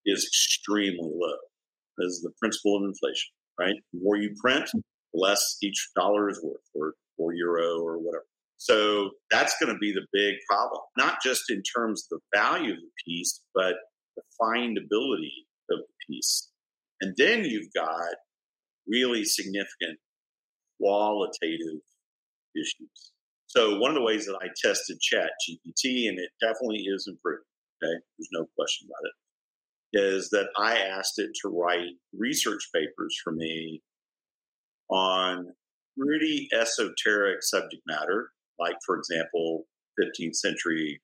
is 0.06 0.24
extremely 0.24 1.10
low. 1.12 1.36
Is 1.98 2.22
the 2.22 2.32
principle 2.40 2.76
of 2.76 2.84
inflation, 2.84 3.30
right? 3.58 3.74
The 3.92 4.00
more 4.02 4.16
you 4.16 4.34
print, 4.40 4.68
the 4.72 4.80
less 5.14 5.56
each 5.62 5.90
dollar 5.96 6.28
is 6.28 6.40
worth, 6.42 6.60
or, 6.74 6.94
or 7.18 7.34
euro, 7.34 7.80
or 7.80 7.98
whatever. 7.98 8.24
So 8.56 9.10
that's 9.30 9.54
going 9.60 9.72
to 9.72 9.78
be 9.78 9.92
the 9.92 10.06
big 10.12 10.36
problem, 10.48 10.80
not 10.96 11.18
just 11.22 11.50
in 11.50 11.62
terms 11.62 12.06
of 12.10 12.18
the 12.18 12.38
value 12.38 12.72
of 12.72 12.78
the 12.78 12.90
piece, 13.06 13.42
but 13.54 13.74
the 14.16 14.22
findability 14.40 15.32
of 15.70 15.80
the 15.80 15.94
piece. 16.08 16.50
And 17.00 17.14
then 17.18 17.44
you've 17.44 17.72
got 17.74 18.14
really 18.86 19.24
significant 19.24 19.98
qualitative 20.80 21.80
issues. 22.56 23.12
So 23.46 23.78
one 23.78 23.90
of 23.90 23.94
the 23.94 24.02
ways 24.02 24.26
that 24.26 24.38
I 24.40 24.48
tested 24.60 25.00
Chat 25.00 25.30
GPT, 25.48 26.08
and 26.08 26.18
it 26.18 26.30
definitely 26.40 26.84
is 26.86 27.06
improved, 27.06 27.44
okay, 27.82 27.92
there's 28.18 28.28
no 28.32 28.46
question 28.56 28.88
about 28.88 29.04
it, 29.04 29.14
is 30.16 30.30
that 30.30 30.48
I 30.58 30.78
asked 30.78 31.18
it 31.18 31.30
to 31.42 31.48
write 31.48 31.94
research 32.16 32.68
papers 32.74 33.16
for 33.22 33.32
me 33.32 33.82
on 34.90 35.52
pretty 35.98 36.48
esoteric 36.52 37.38
subject 37.42 37.82
matter, 37.86 38.30
like, 38.58 38.76
for 38.84 38.96
example, 38.96 39.64
15th 40.00 40.36
century 40.36 41.00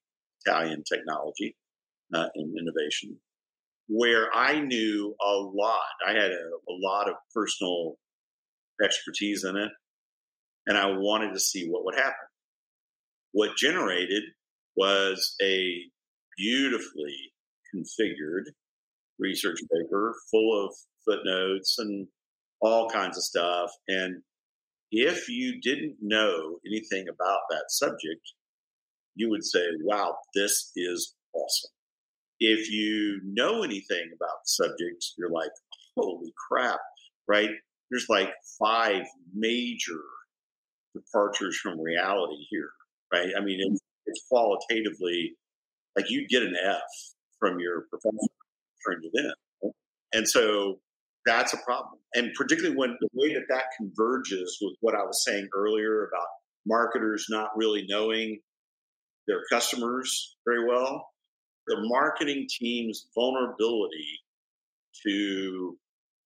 Italian 0.47 0.83
technology 0.91 1.57
uh, 2.15 2.29
and 2.35 2.55
innovation, 2.59 3.19
where 3.89 4.29
I 4.35 4.61
knew 4.61 5.15
a 5.21 5.33
lot. 5.35 5.81
I 6.07 6.13
had 6.13 6.31
a, 6.31 6.51
a 6.69 6.75
lot 6.83 7.09
of 7.09 7.15
personal 7.35 7.97
expertise 8.83 9.45
in 9.45 9.57
it, 9.57 9.71
and 10.67 10.79
I 10.79 10.87
wanted 10.87 11.33
to 11.35 11.41
see 11.41 11.69
what 11.69 11.85
would 11.85 11.97
happen. 11.97 12.15
What 13.33 13.57
generated 13.57 14.23
was 14.77 15.35
a 15.43 15.77
beautifully 16.37 17.33
configured 17.75 18.45
research 19.19 19.61
paper 19.73 20.15
full 20.31 20.67
of 20.67 20.75
footnotes 21.05 21.77
and 21.79 22.09
all 22.61 22.89
kinds 22.89 23.17
of 23.17 23.23
stuff. 23.23 23.71
And 23.89 24.23
if 24.91 25.29
you 25.29 25.61
didn't 25.61 25.97
know 26.01 26.59
anything 26.67 27.07
about 27.09 27.41
that 27.51 27.65
subject, 27.69 28.33
you 29.15 29.31
would 29.31 29.45
say, 29.45 29.65
wow, 29.83 30.17
this 30.35 30.73
is 30.77 31.15
awesome. 31.35 31.71
If 32.39 32.71
you 32.71 33.21
know 33.25 33.63
anything 33.63 34.11
about 34.15 34.39
the 34.45 34.47
subject, 34.47 35.05
you're 35.19 35.31
like, 35.31 35.51
holy 35.97 36.33
crap, 36.49 36.81
right? 37.29 37.51
There's 37.91 38.07
like 38.09 38.31
five 38.59 39.05
major 39.35 40.01
departures 40.95 41.59
from 41.59 41.81
reality 41.81 42.47
here, 42.51 42.71
right? 43.13 43.29
I 43.37 43.45
mean, 43.45 43.59
it's, 43.61 43.81
it's 44.07 44.25
qualitatively 44.29 45.37
like 45.97 46.07
you 46.09 46.27
get 46.29 46.43
an 46.43 46.55
F 46.65 46.81
from 47.39 47.59
your 47.59 47.87
professor, 47.91 48.33
turned 48.87 49.05
it 49.05 49.13
in. 49.15 49.73
And 50.13 50.29
so 50.29 50.81
that's 51.27 51.53
a 51.53 51.59
problem. 51.59 52.01
And 52.15 52.33
particularly 52.37 52.77
when 52.77 52.97
the 53.01 53.09
way 53.13 53.35
that 53.35 53.47
that 53.49 53.65
converges 53.77 54.59
with 54.61 54.75
what 54.81 54.95
I 54.95 55.03
was 55.03 55.25
saying 55.25 55.49
earlier 55.55 56.07
about 56.07 56.27
marketers 56.67 57.27
not 57.29 57.51
really 57.57 57.87
knowing 57.89 58.41
their 59.27 59.41
customers 59.51 60.37
very 60.47 60.67
well, 60.67 61.07
the 61.67 61.77
marketing 61.81 62.47
team's 62.59 63.07
vulnerability 63.15 64.21
to 65.07 65.79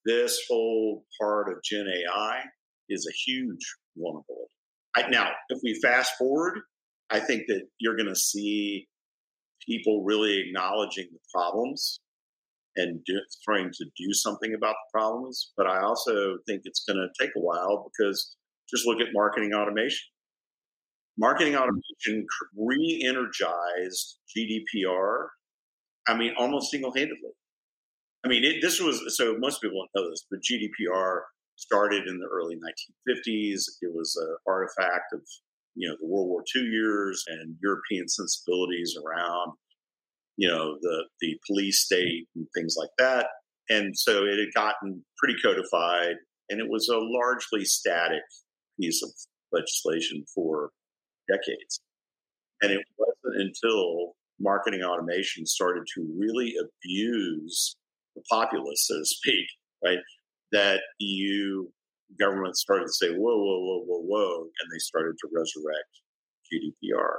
this 0.07 0.41
whole 0.49 1.05
part 1.21 1.51
of 1.51 1.63
Gen 1.63 1.87
AI 1.87 2.43
is 2.89 3.07
a 3.09 3.31
huge 3.31 3.75
vulnerability. 3.97 4.51
I, 4.97 5.09
now, 5.09 5.31
if 5.49 5.61
we 5.63 5.79
fast 5.83 6.13
forward, 6.17 6.61
I 7.11 7.21
think 7.21 7.45
that 7.49 7.63
you're 7.79 7.97
going 7.97 8.09
to 8.09 8.17
see 8.17 8.87
people 9.67 10.05
really 10.05 10.41
acknowledging 10.47 11.09
the 11.13 11.19
problems 11.33 12.01
and 12.77 13.05
do, 13.05 13.21
trying 13.45 13.71
to 13.73 13.85
do 13.97 14.13
something 14.13 14.55
about 14.55 14.75
the 14.75 14.99
problems. 14.99 15.53
But 15.57 15.67
I 15.67 15.81
also 15.81 16.39
think 16.47 16.63
it's 16.65 16.85
going 16.85 16.97
to 16.99 17.09
take 17.25 17.33
a 17.37 17.41
while 17.41 17.91
because 17.91 18.37
just 18.71 18.87
look 18.87 19.01
at 19.01 19.09
marketing 19.13 19.53
automation. 19.53 20.07
Marketing 21.19 21.55
mm. 21.55 21.59
automation 21.59 22.27
re 22.57 23.05
energized 23.07 24.19
GDPR, 24.37 25.29
I 26.09 26.17
mean, 26.17 26.35
almost 26.39 26.71
single 26.71 26.93
handedly. 26.95 27.31
I 28.25 28.29
mean, 28.29 28.43
it, 28.43 28.57
this 28.63 28.81
was 28.81 29.17
so 29.17 29.37
most 29.39 29.61
people 29.61 29.79
don't 29.79 30.03
know 30.03 30.11
this, 30.11 30.27
but 30.31 30.41
GDPR 30.41 31.21
started 31.57 32.09
in 32.09 32.19
the 32.19 32.27
early 32.33 32.57
1950s. 32.57 33.63
It 33.83 33.95
was 33.95 34.17
an 34.21 34.37
artifact 34.49 35.13
of 35.13 35.21
you 35.75 35.89
know 35.89 35.97
the 36.01 36.07
World 36.07 36.29
War 36.29 36.45
II 36.57 36.63
years 36.63 37.23
and 37.29 37.57
European 37.63 38.09
sensibilities 38.09 38.97
around 38.97 39.53
you 40.37 40.49
know 40.49 40.77
the 40.81 41.05
the 41.21 41.39
police 41.47 41.81
state 41.81 42.29
and 42.35 42.47
things 42.55 42.77
like 42.79 42.91
that. 42.99 43.27
And 43.71 43.97
so 43.97 44.25
it 44.25 44.39
had 44.39 44.55
gotten 44.55 45.05
pretty 45.19 45.41
codified, 45.41 46.17
and 46.51 46.61
it 46.61 46.69
was 46.69 46.89
a 46.89 46.99
largely 46.99 47.65
static 47.65 48.23
piece 48.79 49.03
of 49.03 49.11
legislation 49.53 50.25
for 50.35 50.71
decades. 51.31 51.81
And 52.63 52.73
it 52.73 52.85
wasn't 52.99 53.43
until 53.43 54.15
marketing 54.41 54.83
automation 54.83 55.47
started 55.47 55.85
to 55.95 56.07
really 56.19 56.55
abuse 56.61 57.77
the 58.15 58.23
populace, 58.31 58.87
so 58.87 58.99
to 58.99 59.05
speak, 59.05 59.47
right, 59.85 59.99
that 60.53 60.81
EU 60.99 61.67
governments 62.19 62.61
started 62.61 62.87
to 62.87 62.93
say, 62.93 63.11
whoa, 63.11 63.37
whoa, 63.37 63.61
whoa, 63.61 63.85
whoa, 63.87 64.03
whoa, 64.03 64.43
and 64.43 64.73
they 64.73 64.79
started 64.79 65.15
to 65.21 65.29
resurrect 65.35 65.91
GDPR. 66.53 67.17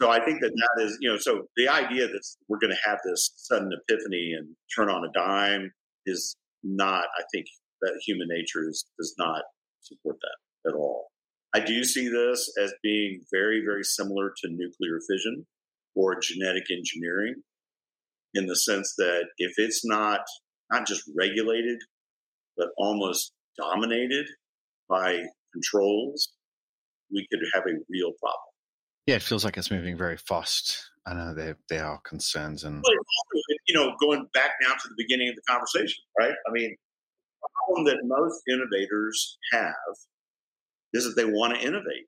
So 0.00 0.10
I 0.10 0.24
think 0.24 0.40
that 0.42 0.52
that 0.54 0.84
is, 0.84 0.96
you 1.00 1.10
know, 1.10 1.18
so 1.18 1.42
the 1.56 1.68
idea 1.68 2.06
that 2.06 2.22
we're 2.48 2.60
going 2.60 2.70
to 2.72 2.88
have 2.88 2.98
this 3.04 3.32
sudden 3.34 3.70
epiphany 3.72 4.32
and 4.38 4.54
turn 4.76 4.88
on 4.88 5.04
a 5.04 5.10
dime 5.12 5.72
is 6.06 6.36
not, 6.62 7.04
I 7.18 7.24
think 7.32 7.46
that 7.82 8.00
human 8.06 8.28
nature 8.30 8.68
is, 8.68 8.86
does 8.96 9.16
not 9.18 9.42
support 9.80 10.16
that 10.22 10.70
at 10.70 10.76
all. 10.76 11.08
I 11.52 11.58
do 11.58 11.82
see 11.82 12.08
this 12.08 12.48
as 12.62 12.72
being 12.80 13.22
very, 13.32 13.60
very 13.66 13.82
similar 13.82 14.32
to 14.36 14.48
nuclear 14.48 15.00
fission 15.10 15.44
or 15.96 16.20
genetic 16.20 16.64
engineering 16.70 17.34
in 18.34 18.46
the 18.46 18.54
sense 18.54 18.94
that 18.98 19.24
if 19.38 19.54
it's 19.56 19.84
not 19.84 20.20
not 20.70 20.86
just 20.86 21.10
regulated, 21.18 21.78
but 22.56 22.68
almost 22.78 23.32
dominated 23.56 24.26
by 24.88 25.24
controls, 25.52 26.28
we 27.12 27.26
could 27.32 27.40
have 27.54 27.64
a 27.64 27.74
real 27.88 28.12
problem. 28.20 28.47
Yeah, 29.08 29.14
it 29.14 29.22
feels 29.22 29.42
like 29.42 29.56
it's 29.56 29.70
moving 29.70 29.96
very 29.96 30.18
fast. 30.18 30.90
I 31.06 31.14
know 31.14 31.32
there 31.32 31.56
there 31.70 31.86
are 31.86 31.98
concerns 32.04 32.64
and 32.64 32.84
you 33.66 33.74
know 33.74 33.94
going 33.98 34.26
back 34.34 34.50
now 34.60 34.74
to 34.74 34.86
the 34.86 34.94
beginning 34.98 35.30
of 35.30 35.34
the 35.34 35.40
conversation, 35.48 36.04
right? 36.20 36.34
I 36.46 36.52
mean, 36.52 36.76
the 37.40 37.48
problem 37.56 37.86
that 37.86 38.04
most 38.04 38.42
innovators 38.50 39.38
have 39.52 39.72
is 40.92 41.04
that 41.04 41.14
they 41.16 41.24
want 41.24 41.54
to 41.54 41.66
innovate. 41.66 42.04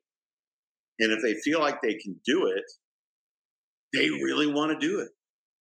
And 0.99 1.11
if 1.11 1.23
they 1.23 1.33
feel 1.41 1.59
like 1.59 1.81
they 1.81 1.95
can 1.95 2.21
do 2.23 2.45
it, 2.45 2.65
they 3.93 4.11
really 4.11 4.45
want 4.45 4.79
to 4.79 4.87
do 4.87 4.99
it. 4.99 5.09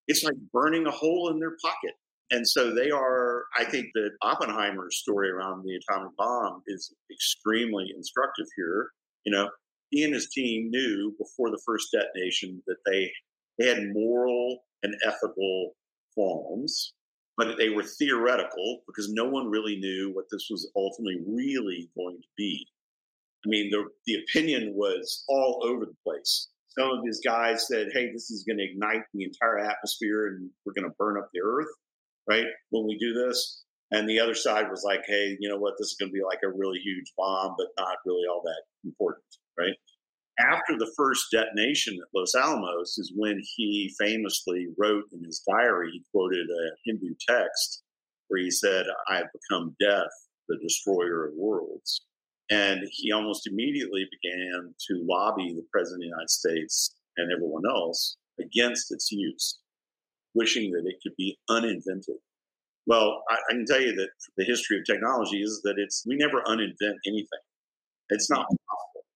It's 0.08 0.22
like 0.22 0.34
burning 0.52 0.86
a 0.86 0.90
hole 0.90 1.30
in 1.32 1.38
their 1.38 1.56
pocket. 1.64 1.94
And 2.30 2.46
so 2.46 2.74
they 2.74 2.90
are, 2.90 3.44
I 3.58 3.64
think 3.64 3.86
that 3.94 4.10
Oppenheimer's 4.20 4.98
story 4.98 5.30
around 5.30 5.64
the 5.64 5.74
atomic 5.74 6.14
bomb 6.18 6.62
is 6.66 6.92
extremely 7.10 7.86
instructive 7.96 8.46
here. 8.56 8.90
You 9.24 9.32
know, 9.32 9.48
he 9.90 10.04
and 10.04 10.14
his 10.14 10.28
team 10.28 10.70
knew 10.70 11.14
before 11.18 11.50
the 11.50 11.60
first 11.66 11.88
detonation 11.92 12.62
that 12.66 12.78
they, 12.86 13.10
had 13.60 13.92
moral 13.92 14.60
and 14.82 14.94
ethical 15.06 15.72
qualms, 16.14 16.94
but 17.36 17.58
they 17.58 17.68
were 17.68 17.82
theoretical 17.82 18.80
because 18.86 19.12
no 19.12 19.28
one 19.28 19.50
really 19.50 19.76
knew 19.76 20.10
what 20.14 20.24
this 20.30 20.46
was 20.50 20.70
ultimately 20.74 21.18
really 21.26 21.90
going 21.94 22.16
to 22.16 22.28
be. 22.38 22.66
I 23.44 23.48
mean, 23.48 23.70
the, 23.70 23.84
the 24.06 24.18
opinion 24.22 24.72
was 24.74 25.24
all 25.28 25.62
over 25.64 25.84
the 25.84 25.96
place. 26.06 26.48
Some 26.78 26.90
of 26.90 27.04
his 27.04 27.20
guys 27.24 27.66
said, 27.66 27.88
hey, 27.92 28.10
this 28.12 28.30
is 28.30 28.44
going 28.44 28.58
to 28.58 28.64
ignite 28.64 29.02
the 29.12 29.24
entire 29.24 29.58
atmosphere 29.58 30.28
and 30.28 30.50
we're 30.64 30.72
going 30.72 30.88
to 30.88 30.96
burn 30.98 31.18
up 31.18 31.28
the 31.34 31.40
earth, 31.44 31.70
right? 32.28 32.46
When 32.70 32.86
we 32.86 32.96
do 32.98 33.12
this. 33.12 33.62
And 33.92 34.08
the 34.08 34.20
other 34.20 34.34
side 34.34 34.70
was 34.70 34.84
like, 34.84 35.02
hey, 35.06 35.36
you 35.40 35.48
know 35.48 35.58
what? 35.58 35.74
This 35.78 35.88
is 35.88 35.96
going 35.98 36.10
to 36.10 36.14
be 36.14 36.22
like 36.22 36.38
a 36.44 36.56
really 36.56 36.78
huge 36.78 37.12
bomb, 37.16 37.56
but 37.58 37.66
not 37.76 37.96
really 38.06 38.22
all 38.30 38.40
that 38.44 38.62
important, 38.84 39.24
right? 39.60 39.76
After 40.38 40.78
the 40.78 40.90
first 40.96 41.26
detonation 41.30 41.98
at 42.00 42.08
Los 42.14 42.34
Alamos 42.34 42.96
is 42.98 43.12
when 43.14 43.40
he 43.56 43.94
famously 43.98 44.68
wrote 44.78 45.04
in 45.12 45.22
his 45.24 45.42
diary, 45.46 45.90
he 45.92 46.04
quoted 46.12 46.46
a 46.48 46.70
Hindu 46.84 47.14
text 47.28 47.82
where 48.28 48.40
he 48.40 48.50
said, 48.50 48.86
I 49.08 49.16
have 49.16 49.26
become 49.32 49.76
death, 49.80 50.10
the 50.48 50.56
destroyer 50.62 51.26
of 51.26 51.34
worlds. 51.36 52.02
And 52.50 52.80
he 52.90 53.12
almost 53.12 53.46
immediately 53.46 54.08
began 54.10 54.74
to 54.88 55.06
lobby 55.08 55.52
the 55.52 55.66
President 55.70 55.98
of 55.98 56.00
the 56.00 56.06
United 56.06 56.30
States 56.30 56.94
and 57.16 57.30
everyone 57.32 57.62
else 57.68 58.16
against 58.40 58.90
its 58.92 59.12
use, 59.12 59.58
wishing 60.34 60.70
that 60.72 60.86
it 60.86 60.96
could 61.02 61.14
be 61.16 61.38
uninvented. 61.48 62.16
Well, 62.86 63.22
I, 63.30 63.34
I 63.34 63.52
can 63.52 63.66
tell 63.66 63.80
you 63.80 63.94
that 63.94 64.10
the 64.36 64.44
history 64.44 64.78
of 64.78 64.84
technology 64.84 65.42
is 65.42 65.60
that 65.64 65.74
it's 65.76 66.04
we 66.06 66.16
never 66.16 66.42
uninvent 66.46 66.96
anything. 67.06 67.44
It's 68.08 68.30
not 68.30 68.46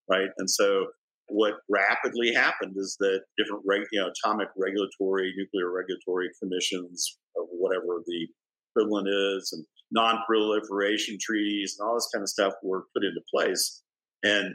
right? 0.08 0.28
And 0.38 0.48
so 0.48 0.86
what 1.28 1.54
rapidly 1.70 2.34
happened 2.34 2.74
is 2.76 2.96
that 3.00 3.20
different 3.38 3.62
reg, 3.66 3.82
you 3.92 4.00
know, 4.00 4.08
atomic 4.08 4.48
regulatory, 4.56 5.32
nuclear 5.36 5.72
regulatory 5.72 6.28
commissions, 6.40 7.18
whatever 7.34 8.02
the 8.06 8.28
equivalent 8.70 9.08
is, 9.08 9.50
and 9.52 9.64
non-proliferation 9.92 11.18
treaties 11.20 11.76
and 11.78 11.88
all 11.88 11.94
this 11.94 12.08
kind 12.12 12.22
of 12.22 12.28
stuff 12.28 12.52
were 12.62 12.84
put 12.94 13.04
into 13.04 13.20
place. 13.32 13.82
And 14.22 14.54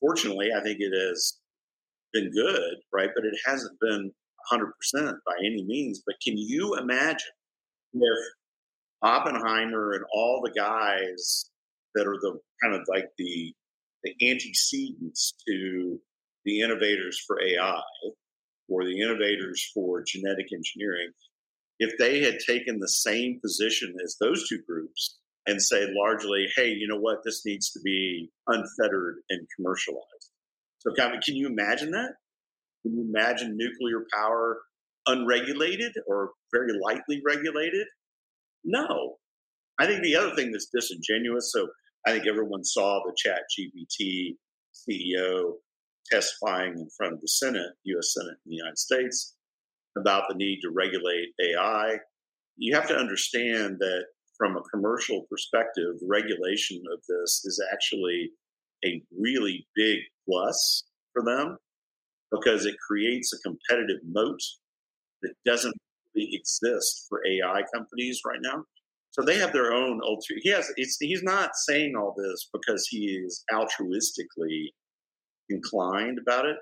fortunately, 0.00 0.48
I 0.56 0.62
think 0.62 0.78
it 0.80 0.92
has 0.96 1.38
been 2.12 2.30
good, 2.30 2.74
right? 2.92 3.10
But 3.14 3.24
it 3.24 3.34
hasn't 3.46 3.78
been 3.80 4.12
100% 4.52 4.62
by 4.94 5.34
any 5.40 5.64
means. 5.66 6.02
But 6.06 6.16
can 6.24 6.36
you 6.36 6.76
imagine 6.76 7.32
if 7.92 8.18
Oppenheimer 9.02 9.92
and 9.92 10.04
all 10.14 10.40
the 10.42 10.52
guys 10.58 11.50
that 11.94 12.06
are 12.06 12.18
the 12.20 12.38
kind 12.62 12.74
of 12.74 12.82
like 12.88 13.06
the 13.18 13.52
the 14.04 14.30
antecedents 14.30 15.34
to 15.48 15.98
the 16.44 16.60
innovators 16.60 17.22
for 17.26 17.40
AI 17.42 17.80
or 18.68 18.84
the 18.84 19.00
innovators 19.00 19.70
for 19.74 20.04
genetic 20.06 20.46
engineering, 20.52 21.10
if 21.78 21.96
they 21.98 22.20
had 22.20 22.38
taken 22.38 22.78
the 22.78 22.88
same 22.88 23.40
position 23.40 23.94
as 24.04 24.16
those 24.20 24.48
two 24.48 24.60
groups 24.68 25.18
and 25.46 25.60
said 25.60 25.90
largely, 25.92 26.46
hey, 26.56 26.68
you 26.68 26.86
know 26.86 26.98
what, 26.98 27.18
this 27.24 27.42
needs 27.44 27.70
to 27.72 27.80
be 27.84 28.30
unfettered 28.46 29.16
and 29.30 29.46
commercialized. 29.56 30.30
So, 30.78 30.92
can 30.94 31.34
you 31.34 31.46
imagine 31.46 31.90
that? 31.92 32.12
Can 32.82 32.94
you 32.96 33.06
imagine 33.08 33.56
nuclear 33.56 34.04
power 34.12 34.60
unregulated 35.06 35.92
or 36.06 36.30
very 36.52 36.78
lightly 36.78 37.22
regulated? 37.24 37.86
No. 38.64 39.16
I 39.78 39.86
think 39.86 40.02
the 40.02 40.16
other 40.16 40.34
thing 40.34 40.52
that's 40.52 40.68
disingenuous, 40.72 41.50
so 41.52 41.68
I 42.06 42.12
think 42.12 42.26
everyone 42.26 42.64
saw 42.64 43.00
the 43.04 43.14
Chat 43.16 43.42
GPT 43.58 44.36
CEO 44.74 45.54
testifying 46.10 46.74
in 46.74 46.88
front 46.96 47.14
of 47.14 47.20
the 47.20 47.28
Senate, 47.28 47.72
US 47.84 48.12
Senate 48.12 48.36
in 48.44 48.50
the 48.50 48.56
United 48.56 48.78
States, 48.78 49.34
about 49.96 50.24
the 50.28 50.34
need 50.34 50.60
to 50.62 50.70
regulate 50.70 51.28
AI. 51.40 51.98
You 52.56 52.74
have 52.74 52.88
to 52.88 52.96
understand 52.96 53.76
that 53.80 54.04
from 54.36 54.56
a 54.56 54.62
commercial 54.72 55.26
perspective, 55.30 55.94
regulation 56.06 56.82
of 56.92 57.00
this 57.08 57.42
is 57.44 57.62
actually 57.72 58.32
a 58.84 59.02
really 59.18 59.66
big 59.74 60.00
plus 60.28 60.84
for 61.12 61.24
them 61.24 61.56
because 62.30 62.66
it 62.66 62.74
creates 62.86 63.32
a 63.32 63.48
competitive 63.48 64.00
moat 64.04 64.40
that 65.22 65.34
doesn't 65.46 65.74
really 66.14 66.30
exist 66.32 67.06
for 67.08 67.22
AI 67.26 67.62
companies 67.72 68.20
right 68.26 68.40
now. 68.42 68.64
So 69.14 69.22
they 69.24 69.38
have 69.38 69.52
their 69.52 69.72
own 69.72 70.00
ultra. 70.02 70.34
He 70.40 70.50
has. 70.50 70.72
It's 70.76 70.96
he's 70.98 71.22
not 71.22 71.54
saying 71.54 71.94
all 71.96 72.16
this 72.16 72.48
because 72.52 72.88
he 72.88 73.06
is 73.24 73.44
altruistically 73.52 74.70
inclined 75.48 76.18
about 76.18 76.46
it. 76.46 76.56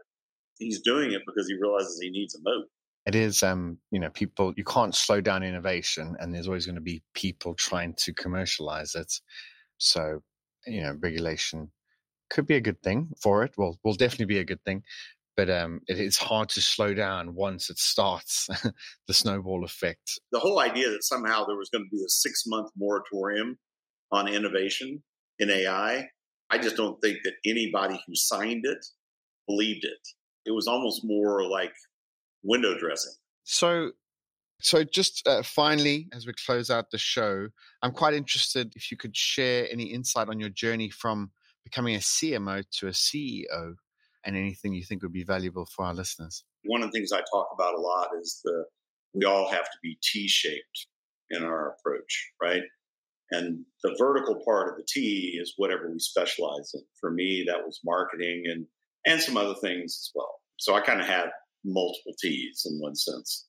He's 0.58 0.82
doing 0.82 1.12
it 1.12 1.22
because 1.26 1.48
he 1.48 1.54
realizes 1.54 1.98
he 1.98 2.10
needs 2.10 2.34
a 2.34 2.38
moat. 2.42 2.66
It 3.06 3.14
is, 3.14 3.42
um, 3.42 3.78
you 3.90 3.98
know, 3.98 4.10
people. 4.10 4.52
You 4.54 4.64
can't 4.64 4.94
slow 4.94 5.22
down 5.22 5.42
innovation, 5.42 6.14
and 6.20 6.34
there's 6.34 6.46
always 6.46 6.66
going 6.66 6.76
to 6.76 6.82
be 6.82 7.02
people 7.14 7.54
trying 7.54 7.94
to 7.94 8.12
commercialize 8.12 8.94
it. 8.96 9.10
So, 9.78 10.22
you 10.66 10.82
know, 10.82 10.98
regulation 11.00 11.70
could 12.28 12.46
be 12.46 12.56
a 12.56 12.60
good 12.60 12.82
thing 12.82 13.08
for 13.18 13.44
it. 13.44 13.54
Well, 13.56 13.78
will 13.82 13.94
definitely 13.94 14.26
be 14.26 14.40
a 14.40 14.44
good 14.44 14.62
thing, 14.66 14.82
but 15.36 15.50
um, 15.50 15.80
it, 15.86 15.98
it's 15.98 16.18
hard 16.18 16.48
to 16.50 16.60
slow 16.60 16.94
down 16.94 17.34
once 17.34 17.70
it 17.70 17.78
starts 17.78 18.48
the 19.08 19.14
snowball 19.14 19.64
effect. 19.64 20.20
The 20.30 20.40
whole 20.40 20.60
idea 20.60 20.90
that 20.90 21.04
somehow 21.04 21.44
there 21.44 21.56
was 21.56 21.70
going 21.70 21.84
to 21.84 21.90
be 21.90 22.02
a 22.02 22.08
six 22.08 22.44
month 22.46 22.70
moratorium 22.76 23.58
on 24.10 24.28
innovation 24.28 25.02
in 25.38 25.50
AI, 25.50 26.08
I 26.50 26.58
just 26.58 26.76
don't 26.76 27.00
think 27.00 27.18
that 27.24 27.34
anybody 27.46 28.00
who 28.06 28.14
signed 28.14 28.64
it 28.64 28.84
believed 29.48 29.84
it. 29.84 30.08
It 30.44 30.50
was 30.50 30.66
almost 30.66 31.02
more 31.04 31.48
like 31.48 31.72
window 32.42 32.78
dressing. 32.78 33.14
So, 33.44 33.92
so 34.60 34.84
just 34.84 35.26
uh, 35.26 35.42
finally, 35.42 36.08
as 36.12 36.26
we 36.26 36.34
close 36.46 36.70
out 36.70 36.90
the 36.90 36.98
show, 36.98 37.48
I'm 37.82 37.92
quite 37.92 38.14
interested 38.14 38.72
if 38.76 38.90
you 38.90 38.96
could 38.96 39.16
share 39.16 39.66
any 39.70 39.84
insight 39.84 40.28
on 40.28 40.38
your 40.38 40.50
journey 40.50 40.90
from 40.90 41.30
becoming 41.64 41.94
a 41.94 42.00
CMO 42.00 42.64
to 42.78 42.88
a 42.88 42.90
CEO 42.90 43.74
and 44.24 44.36
anything 44.36 44.72
you 44.72 44.84
think 44.84 45.02
would 45.02 45.12
be 45.12 45.24
valuable 45.24 45.66
for 45.66 45.84
our 45.84 45.94
listeners. 45.94 46.44
One 46.64 46.82
of 46.82 46.90
the 46.90 46.98
things 46.98 47.12
I 47.12 47.22
talk 47.32 47.48
about 47.54 47.74
a 47.74 47.80
lot 47.80 48.08
is 48.20 48.40
the 48.44 48.64
we 49.14 49.24
all 49.24 49.50
have 49.50 49.64
to 49.64 49.78
be 49.82 49.98
T-shaped 50.02 50.86
in 51.30 51.42
our 51.42 51.74
approach, 51.74 52.30
right? 52.40 52.62
And 53.30 53.64
the 53.82 53.94
vertical 53.98 54.42
part 54.44 54.70
of 54.70 54.76
the 54.76 54.86
T 54.88 55.38
is 55.40 55.54
whatever 55.56 55.90
we 55.90 55.98
specialize 55.98 56.70
in. 56.74 56.82
For 57.00 57.10
me, 57.10 57.44
that 57.48 57.64
was 57.64 57.80
marketing 57.84 58.44
and 58.46 58.66
and 59.06 59.20
some 59.20 59.36
other 59.36 59.54
things 59.54 59.98
as 60.00 60.10
well. 60.14 60.40
So 60.58 60.74
I 60.74 60.80
kind 60.80 61.00
of 61.00 61.06
had 61.06 61.30
multiple 61.64 62.14
T's 62.20 62.66
in 62.70 62.78
one 62.78 62.94
sense. 62.94 63.46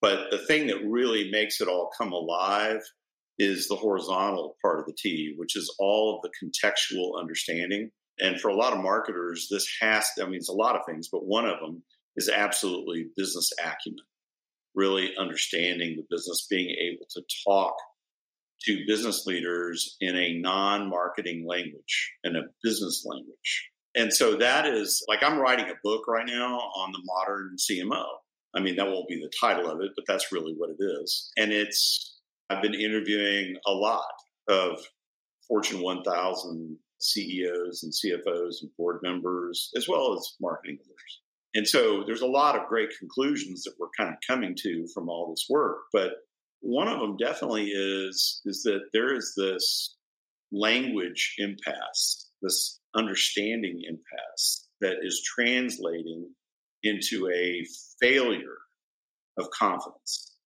But 0.00 0.30
the 0.30 0.38
thing 0.38 0.68
that 0.68 0.84
really 0.84 1.30
makes 1.30 1.60
it 1.60 1.68
all 1.68 1.90
come 1.96 2.12
alive 2.12 2.80
is 3.38 3.68
the 3.68 3.76
horizontal 3.76 4.56
part 4.62 4.80
of 4.80 4.86
the 4.86 4.96
T, 4.96 5.34
which 5.36 5.56
is 5.56 5.74
all 5.78 6.16
of 6.16 6.22
the 6.22 6.30
contextual 6.42 7.18
understanding. 7.18 7.90
And 8.20 8.40
for 8.40 8.48
a 8.48 8.56
lot 8.56 8.72
of 8.72 8.82
marketers, 8.82 9.48
this 9.50 9.66
has, 9.80 10.06
I 10.20 10.24
mean, 10.24 10.36
it's 10.36 10.48
a 10.48 10.52
lot 10.52 10.76
of 10.76 10.82
things, 10.86 11.08
but 11.10 11.26
one 11.26 11.46
of 11.46 11.60
them 11.60 11.82
is 12.16 12.28
absolutely 12.28 13.08
business 13.16 13.50
acumen, 13.60 14.04
really 14.74 15.12
understanding 15.18 15.96
the 15.96 16.04
business, 16.08 16.46
being 16.48 16.70
able 16.70 17.06
to 17.10 17.22
talk 17.46 17.74
to 18.62 18.86
business 18.86 19.26
leaders 19.26 19.96
in 20.00 20.16
a 20.16 20.38
non 20.38 20.88
marketing 20.88 21.44
language 21.46 22.12
and 22.22 22.36
a 22.36 22.42
business 22.62 23.04
language. 23.04 23.70
And 23.96 24.12
so 24.12 24.36
that 24.36 24.66
is 24.66 25.04
like 25.08 25.22
I'm 25.22 25.38
writing 25.38 25.66
a 25.66 25.78
book 25.82 26.06
right 26.08 26.26
now 26.26 26.58
on 26.58 26.92
the 26.92 27.02
modern 27.04 27.56
CMO. 27.58 28.04
I 28.54 28.60
mean, 28.60 28.76
that 28.76 28.86
won't 28.86 29.08
be 29.08 29.20
the 29.20 29.30
title 29.40 29.68
of 29.68 29.80
it, 29.80 29.90
but 29.96 30.04
that's 30.06 30.32
really 30.32 30.54
what 30.56 30.70
it 30.70 30.82
is. 30.82 31.32
And 31.36 31.52
it's, 31.52 32.18
I've 32.48 32.62
been 32.62 32.74
interviewing 32.74 33.56
a 33.66 33.72
lot 33.72 34.04
of 34.48 34.78
Fortune 35.48 35.82
1000 35.82 36.78
CEOs 37.04 37.82
and 37.82 37.92
CFOs 37.92 38.62
and 38.62 38.70
board 38.76 39.00
members, 39.02 39.70
as 39.76 39.88
well 39.88 40.14
as 40.14 40.34
marketing 40.40 40.78
leaders. 40.80 41.20
And 41.54 41.68
so 41.68 42.02
there's 42.04 42.22
a 42.22 42.26
lot 42.26 42.56
of 42.56 42.68
great 42.68 42.90
conclusions 42.98 43.62
that 43.62 43.74
we're 43.78 43.88
kind 43.96 44.10
of 44.12 44.18
coming 44.26 44.54
to 44.58 44.86
from 44.92 45.08
all 45.08 45.30
this 45.30 45.46
work. 45.48 45.82
But 45.92 46.12
one 46.60 46.88
of 46.88 46.98
them 46.98 47.16
definitely 47.16 47.66
is, 47.66 48.40
is 48.44 48.62
that 48.64 48.80
there 48.92 49.14
is 49.14 49.34
this 49.36 49.96
language 50.50 51.34
impasse, 51.38 52.30
this 52.42 52.80
understanding 52.96 53.82
impasse 53.88 54.68
that 54.80 54.96
is 55.02 55.22
translating 55.24 56.28
into 56.82 57.28
a 57.32 57.64
failure 58.00 58.58
of 59.38 59.48
confidence. 59.50 60.36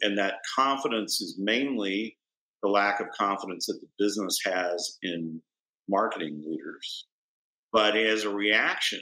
And 0.00 0.18
that 0.18 0.34
confidence 0.54 1.20
is 1.20 1.36
mainly 1.38 2.18
the 2.62 2.68
lack 2.68 3.00
of 3.00 3.06
confidence 3.16 3.66
that 3.66 3.80
the 3.80 4.04
business 4.04 4.38
has 4.44 4.98
in 5.02 5.40
marketing 5.88 6.42
leaders. 6.46 7.06
But 7.72 7.96
as 7.96 8.24
a 8.24 8.30
reaction, 8.30 9.00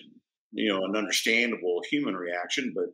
you 0.53 0.73
know, 0.73 0.85
an 0.85 0.97
understandable 0.97 1.83
human 1.91 2.17
reaction, 2.17 2.73
but 2.75 2.87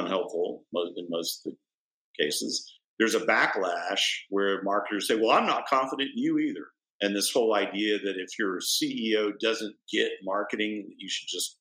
unhelpful 0.00 0.64
in 0.96 1.06
most 1.08 1.46
of 1.46 1.52
the 1.52 2.24
cases, 2.24 2.72
there's 2.98 3.14
a 3.14 3.20
backlash 3.20 4.00
where 4.28 4.62
marketers 4.62 5.08
say, 5.08 5.16
well, 5.16 5.30
I'm 5.30 5.46
not 5.46 5.66
confident 5.66 6.10
in 6.14 6.22
you 6.22 6.38
either. 6.38 6.66
And 7.00 7.16
this 7.16 7.32
whole 7.32 7.54
idea 7.54 7.98
that 7.98 8.16
if 8.18 8.38
your 8.38 8.58
CEO 8.60 9.32
doesn't 9.40 9.74
get 9.90 10.10
marketing, 10.22 10.86
you 10.98 11.08
should 11.08 11.28
just 11.28 11.56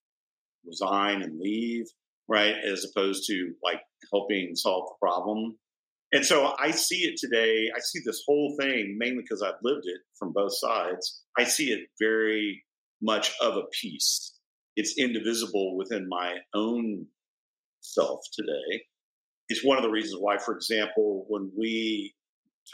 resign 0.66 1.22
and 1.22 1.40
leave, 1.40 1.86
right? 2.28 2.56
As 2.56 2.86
opposed 2.86 3.26
to 3.28 3.54
like 3.64 3.80
helping 4.12 4.56
solve 4.56 4.90
the 4.90 5.08
problem. 5.08 5.58
And 6.12 6.26
so 6.26 6.54
I 6.58 6.72
see 6.72 7.02
it 7.02 7.18
today. 7.18 7.70
I 7.76 7.80
see 7.80 8.00
this 8.04 8.24
whole 8.26 8.56
thing 8.60 8.98
mainly 8.98 9.22
because 9.22 9.44
I've 9.44 9.62
lived 9.64 9.86
it 9.86 10.02
from 10.18 10.34
both 10.34 10.58
sides. 10.58 11.24
I 11.38 11.44
see 11.44 11.72
it 11.72 11.88
very 12.00 12.64
much 13.02 13.32
of 13.42 13.56
a 13.56 13.64
piece. 13.80 14.34
It's 14.76 14.98
indivisible 14.98 15.78
within 15.78 16.08
my 16.10 16.38
own 16.56 17.06
self 17.82 18.22
today. 18.34 18.84
It's 19.50 19.64
one 19.64 19.78
of 19.78 19.84
the 19.84 19.90
reasons 19.90 20.20
why, 20.20 20.38
for 20.38 20.56
example, 20.56 21.26
when 21.28 21.52
we 21.58 22.16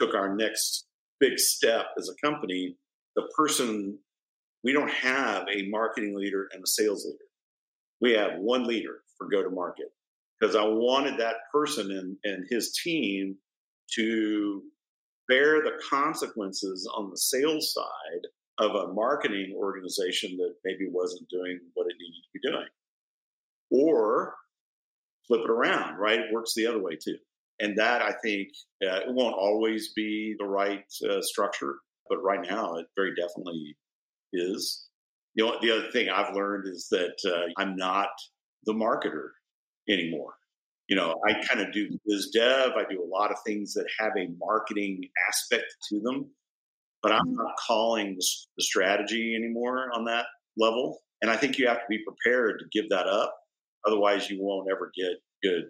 took 0.00 0.14
our 0.14 0.34
next 0.34 0.86
big 1.20 1.38
step 1.38 1.86
as 1.98 2.08
a 2.08 2.26
company, 2.26 2.76
the 3.16 3.28
person, 3.36 3.98
we 4.62 4.72
don't 4.72 4.90
have 4.90 5.46
a 5.48 5.68
marketing 5.68 6.14
leader 6.16 6.48
and 6.52 6.62
a 6.62 6.66
sales 6.66 7.04
leader. 7.04 7.18
We 8.00 8.12
have 8.12 8.38
one 8.38 8.64
leader 8.64 9.02
for 9.16 9.28
go 9.28 9.42
to 9.42 9.50
market 9.50 9.86
because 10.38 10.56
I 10.56 10.64
wanted 10.64 11.18
that 11.18 11.36
person 11.52 11.90
and, 11.90 12.16
and 12.24 12.46
his 12.50 12.78
team 12.82 13.36
to 13.94 14.62
bear 15.28 15.62
the 15.62 15.80
consequences 15.90 16.88
on 16.94 17.10
the 17.10 17.16
sales 17.16 17.72
side 17.72 18.26
of 18.58 18.74
a 18.74 18.92
marketing 18.92 19.54
organization 19.56 20.36
that 20.38 20.54
maybe 20.64 20.88
wasn't 20.90 21.28
doing 21.28 21.58
what 21.74 21.86
it 21.86 21.96
needed 21.98 22.22
to 22.22 22.30
be 22.32 22.50
doing. 22.50 22.68
Or 23.70 24.34
flip 25.26 25.42
it 25.44 25.50
around, 25.50 25.98
right? 25.98 26.20
It 26.20 26.32
works 26.32 26.54
the 26.54 26.66
other 26.66 26.82
way 26.82 26.96
too. 26.96 27.16
And 27.60 27.76
that 27.78 28.02
I 28.02 28.12
think 28.22 28.48
uh, 28.84 29.00
it 29.00 29.08
won't 29.08 29.34
always 29.34 29.92
be 29.94 30.34
the 30.38 30.44
right 30.44 30.84
uh, 31.08 31.22
structure, 31.22 31.76
but 32.08 32.22
right 32.22 32.40
now 32.42 32.76
it 32.76 32.86
very 32.96 33.14
definitely 33.14 33.76
is. 34.32 34.86
You 35.34 35.46
know, 35.46 35.56
the 35.60 35.70
other 35.72 35.90
thing 35.90 36.08
I've 36.08 36.34
learned 36.34 36.66
is 36.66 36.88
that 36.90 37.16
uh, 37.26 37.50
I'm 37.60 37.76
not 37.76 38.08
the 38.64 38.72
marketer 38.72 39.30
anymore. 39.88 40.34
You 40.88 40.96
know, 40.96 41.20
I 41.26 41.34
kind 41.46 41.60
of 41.60 41.72
do 41.72 41.88
biz 42.06 42.30
dev. 42.32 42.72
I 42.76 42.84
do 42.88 43.02
a 43.02 43.08
lot 43.08 43.32
of 43.32 43.38
things 43.44 43.74
that 43.74 43.86
have 43.98 44.12
a 44.16 44.28
marketing 44.38 45.02
aspect 45.28 45.64
to 45.88 46.00
them, 46.00 46.30
but 47.02 47.12
I'm 47.12 47.26
mm-hmm. 47.26 47.36
not 47.36 47.54
calling 47.66 48.14
the, 48.14 48.26
the 48.56 48.62
strategy 48.62 49.34
anymore 49.34 49.88
on 49.92 50.04
that 50.04 50.26
level. 50.56 51.00
And 51.22 51.30
I 51.30 51.36
think 51.36 51.58
you 51.58 51.66
have 51.66 51.78
to 51.78 51.86
be 51.88 52.04
prepared 52.04 52.60
to 52.60 52.66
give 52.78 52.90
that 52.90 53.06
up. 53.06 53.34
Otherwise, 53.86 54.30
you 54.30 54.38
won't 54.40 54.68
ever 54.70 54.92
get 54.96 55.12
good 55.42 55.64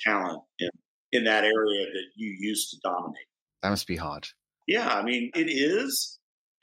talent 0.00 0.42
in, 0.58 0.70
in 1.12 1.24
that 1.24 1.44
area 1.44 1.86
that 1.86 2.04
you 2.16 2.34
used 2.38 2.70
to 2.70 2.76
dominate. 2.82 3.26
That 3.62 3.70
must 3.70 3.86
be 3.86 3.96
hard. 3.96 4.26
Yeah, 4.66 4.88
I 4.88 5.02
mean, 5.02 5.30
it 5.34 5.50
is, 5.50 6.18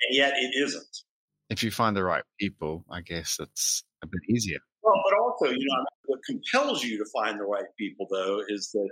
and 0.07 0.15
yet 0.15 0.33
it 0.37 0.51
isn't. 0.63 1.03
If 1.49 1.63
you 1.63 1.71
find 1.71 1.95
the 1.95 2.03
right 2.03 2.23
people, 2.39 2.85
I 2.89 3.01
guess 3.01 3.37
it's 3.39 3.83
a 4.03 4.07
bit 4.07 4.21
easier. 4.29 4.59
Well, 4.83 5.01
but 5.03 5.17
also, 5.29 5.51
you 5.51 5.67
know, 5.69 5.85
what 6.05 6.19
compels 6.25 6.83
you 6.83 6.97
to 6.97 7.05
find 7.13 7.39
the 7.39 7.43
right 7.43 7.65
people, 7.77 8.07
though, 8.11 8.41
is 8.47 8.71
that 8.73 8.89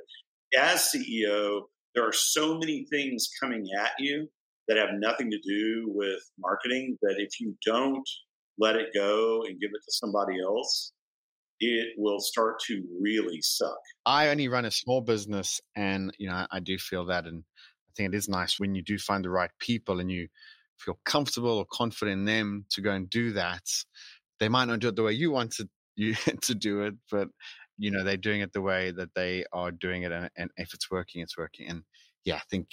as 0.58 0.92
CEO, 0.94 1.62
there 1.96 2.08
are 2.08 2.14
so 2.14 2.58
many 2.58 2.86
things 2.92 3.30
coming 3.42 3.66
at 3.80 3.92
you 4.00 4.28
that 4.68 4.78
have 4.78 4.90
nothing 5.00 5.32
to 5.32 5.40
do 5.40 5.86
with 5.88 6.20
marketing 6.40 6.98
that 7.02 7.16
if 7.18 7.40
you 7.40 7.56
don't 7.66 8.08
let 8.58 8.76
it 8.76 8.88
go 8.94 9.44
and 9.44 9.60
give 9.60 9.70
it 9.74 9.82
to 9.86 9.92
somebody 9.92 10.42
else, 10.42 10.92
it 11.60 11.90
will 11.98 12.20
start 12.20 12.60
to 12.68 12.84
really 13.02 13.40
suck. 13.42 13.78
I 14.06 14.30
only 14.30 14.48
run 14.48 14.66
a 14.66 14.72
small 14.72 15.02
business 15.02 15.60
and 15.76 16.14
you 16.20 16.30
know 16.30 16.46
I 16.52 16.60
do 16.60 16.78
feel 16.78 17.06
that 17.06 17.26
and 17.26 17.44
I 17.58 17.92
think 17.96 18.14
it 18.14 18.18
is 18.18 18.30
nice 18.30 18.60
when 18.60 18.76
you 18.76 18.84
do 18.84 18.98
find 19.00 19.26
the 19.26 19.30
right 19.30 19.50
people 19.60 20.00
and 20.00 20.12
you 20.12 20.28
feel 20.78 21.00
comfortable 21.04 21.58
or 21.58 21.66
confident 21.66 22.20
in 22.20 22.26
them 22.26 22.66
to 22.72 22.82
go 22.82 22.92
and 22.92 23.10
do 23.10 23.34
that. 23.34 23.64
They 24.40 24.50
might 24.50 24.66
not 24.66 24.80
do 24.80 24.90
it 24.90 24.96
the 24.96 25.04
way 25.04 25.14
you 25.14 25.32
want 25.32 25.54
to 25.54 25.68
you 25.98 26.14
to 26.44 26.56
do 26.56 26.84
it, 26.84 26.96
but 27.12 27.28
you 27.78 27.92
know 27.92 28.04
they're 28.04 28.18
doing 28.18 28.42
it 28.42 28.54
the 28.54 28.62
way 28.62 28.92
that 28.92 29.14
they 29.16 29.46
are 29.54 29.72
doing 29.72 30.04
it 30.04 30.12
and, 30.12 30.30
and 30.38 30.50
if 30.58 30.74
it's 30.74 30.90
working 30.90 31.22
it's 31.22 31.38
working 31.38 31.68
and 31.68 31.84
yeah 32.26 32.36
i 32.36 32.42
think 32.50 32.68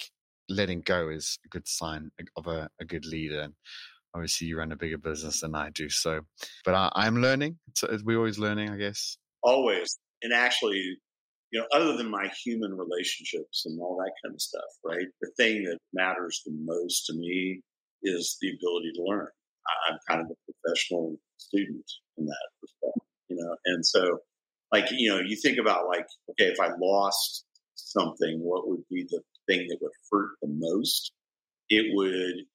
letting 0.49 0.81
go 0.81 1.09
is 1.09 1.39
a 1.45 1.49
good 1.49 1.67
sign 1.67 2.09
of 2.35 2.47
a, 2.47 2.69
a 2.79 2.85
good 2.85 3.05
leader 3.05 3.41
and 3.41 3.53
obviously 4.13 4.47
you 4.47 4.57
run 4.57 4.71
a 4.71 4.75
bigger 4.75 4.97
business 4.97 5.41
than 5.41 5.55
i 5.55 5.69
do 5.71 5.89
so 5.89 6.21
but 6.63 6.73
I, 6.73 7.07
am 7.07 7.21
learning 7.21 7.57
so 7.75 7.87
we're 8.03 8.17
always 8.17 8.39
learning 8.39 8.69
i 8.69 8.77
guess. 8.77 9.17
Always 9.43 9.97
and 10.21 10.33
actually 10.33 10.97
you 11.51 11.59
know 11.59 11.65
other 11.71 11.95
than 11.95 12.09
my 12.09 12.27
human 12.43 12.75
relationships 12.75 13.63
and 13.65 13.79
all 13.79 13.97
that 13.97 14.11
kind 14.23 14.33
of 14.33 14.41
stuff 14.41 14.63
right 14.83 15.05
the 15.21 15.31
thing 15.37 15.63
that 15.63 15.77
matters 15.93 16.41
the 16.45 16.53
most 16.63 17.05
to 17.07 17.13
me 17.13 17.61
is 18.03 18.37
the 18.39 18.49
ability 18.49 18.91
to 18.95 19.03
learn. 19.03 19.27
I'm 19.89 19.97
kind 20.07 20.21
of 20.21 20.27
a 20.29 20.51
professional 20.51 21.17
student 21.37 21.85
in 22.17 22.25
that 22.25 22.47
respect 22.61 23.04
you 23.35 23.43
know 23.43 23.55
and 23.65 23.85
so 23.85 24.19
like 24.71 24.85
you 24.91 25.09
know 25.09 25.19
you 25.19 25.35
think 25.35 25.57
about 25.57 25.87
like 25.87 26.05
okay 26.31 26.45
if 26.45 26.59
i 26.59 26.69
lost 26.79 27.45
something 27.75 28.39
what 28.41 28.67
would 28.67 28.83
be 28.89 29.05
the 29.09 29.21
thing 29.47 29.67
that 29.69 29.77
would 29.81 29.91
hurt 30.11 30.31
the 30.41 30.49
most? 30.49 31.11
It 31.69 31.95
would 31.95 32.45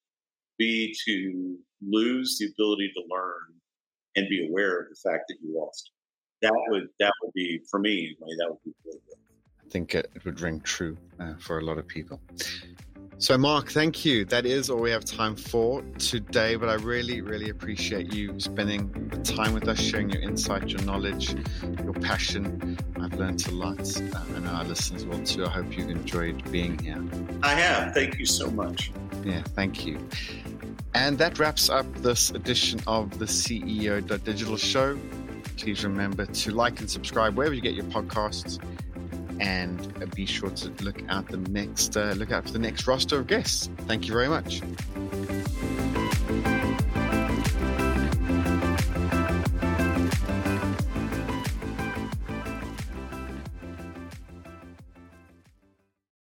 be 0.59 0.95
to 1.07 1.57
lose 1.83 2.39
the 2.39 2.47
ability 2.47 2.91
to 2.95 3.03
learn 3.11 3.55
and 4.17 4.29
be 4.29 4.47
aware 4.49 4.81
of 4.81 4.87
the 4.91 5.11
fact 5.11 5.25
that 5.29 5.37
you 5.43 5.57
lost. 5.59 5.91
That 6.43 6.53
would 6.69 6.89
that 6.99 7.13
would 7.23 7.33
be 7.35 7.61
for 7.71 7.81
me 7.81 8.17
anyway, 8.21 8.37
that 8.39 8.49
would 8.49 8.63
be 8.65 8.73
really 8.85 9.01
good. 9.07 9.67
i 9.67 9.71
think 9.71 9.95
it, 9.95 10.11
would 10.25 10.41
ring 10.41 10.61
true 10.61 10.97
uh, 11.19 11.35
for 11.39 11.59
a 11.59 11.63
lot 11.63 11.79
of 11.79 11.87
people 11.87 12.19
so, 13.21 13.37
Mark, 13.37 13.71
thank 13.71 14.05
you. 14.05 14.25
That 14.25 14.47
is 14.47 14.71
all 14.71 14.81
we 14.81 14.91
have 14.91 15.05
time 15.05 15.37
for 15.37 15.83
today, 15.99 16.57
but 16.57 16.71
I 16.71 16.75
really, 16.75 17.21
really 17.21 17.51
appreciate 17.51 18.15
you 18.15 18.41
spending 18.41 18.91
the 19.11 19.19
time 19.19 19.53
with 19.53 19.69
us, 19.69 19.79
sharing 19.79 20.09
your 20.09 20.23
insight, 20.23 20.71
your 20.71 20.81
knowledge, 20.83 21.35
your 21.85 21.93
passion. 21.93 22.79
I've 22.99 23.13
learned 23.15 23.47
a 23.47 23.51
lot, 23.51 23.79
uh, 23.79 24.35
and 24.35 24.49
our 24.49 24.65
listeners 24.65 25.05
will 25.05 25.23
too. 25.23 25.45
I 25.45 25.51
hope 25.51 25.77
you've 25.77 25.91
enjoyed 25.91 26.51
being 26.51 26.79
here. 26.79 27.05
I 27.43 27.53
have. 27.53 27.93
Thank 27.93 28.19
you 28.19 28.25
so 28.25 28.51
much. 28.51 28.91
Yeah, 29.23 29.43
thank 29.43 29.85
you. 29.85 29.99
And 30.95 31.19
that 31.19 31.39
wraps 31.39 31.69
up 31.69 31.87
this 31.97 32.31
edition 32.31 32.81
of 32.87 33.19
the 33.19 33.27
CEO 33.27 34.25
Digital 34.25 34.57
Show. 34.57 34.99
Please 35.59 35.85
remember 35.85 36.25
to 36.25 36.51
like 36.53 36.81
and 36.81 36.91
subscribe 36.91 37.37
wherever 37.37 37.55
you 37.55 37.61
get 37.61 37.75
your 37.75 37.85
podcasts 37.85 38.59
and 39.41 40.15
be 40.15 40.27
sure 40.27 40.51
to 40.51 40.69
look 40.85 41.03
out 41.09 41.27
the 41.29 41.39
next 41.39 41.97
uh, 41.97 42.13
look 42.17 42.31
out 42.31 42.45
for 42.45 42.53
the 42.53 42.59
next 42.59 42.87
roster 42.87 43.19
of 43.19 43.27
guests. 43.27 43.69
Thank 43.87 44.07
you 44.07 44.13
very 44.13 44.29
much. 44.29 44.63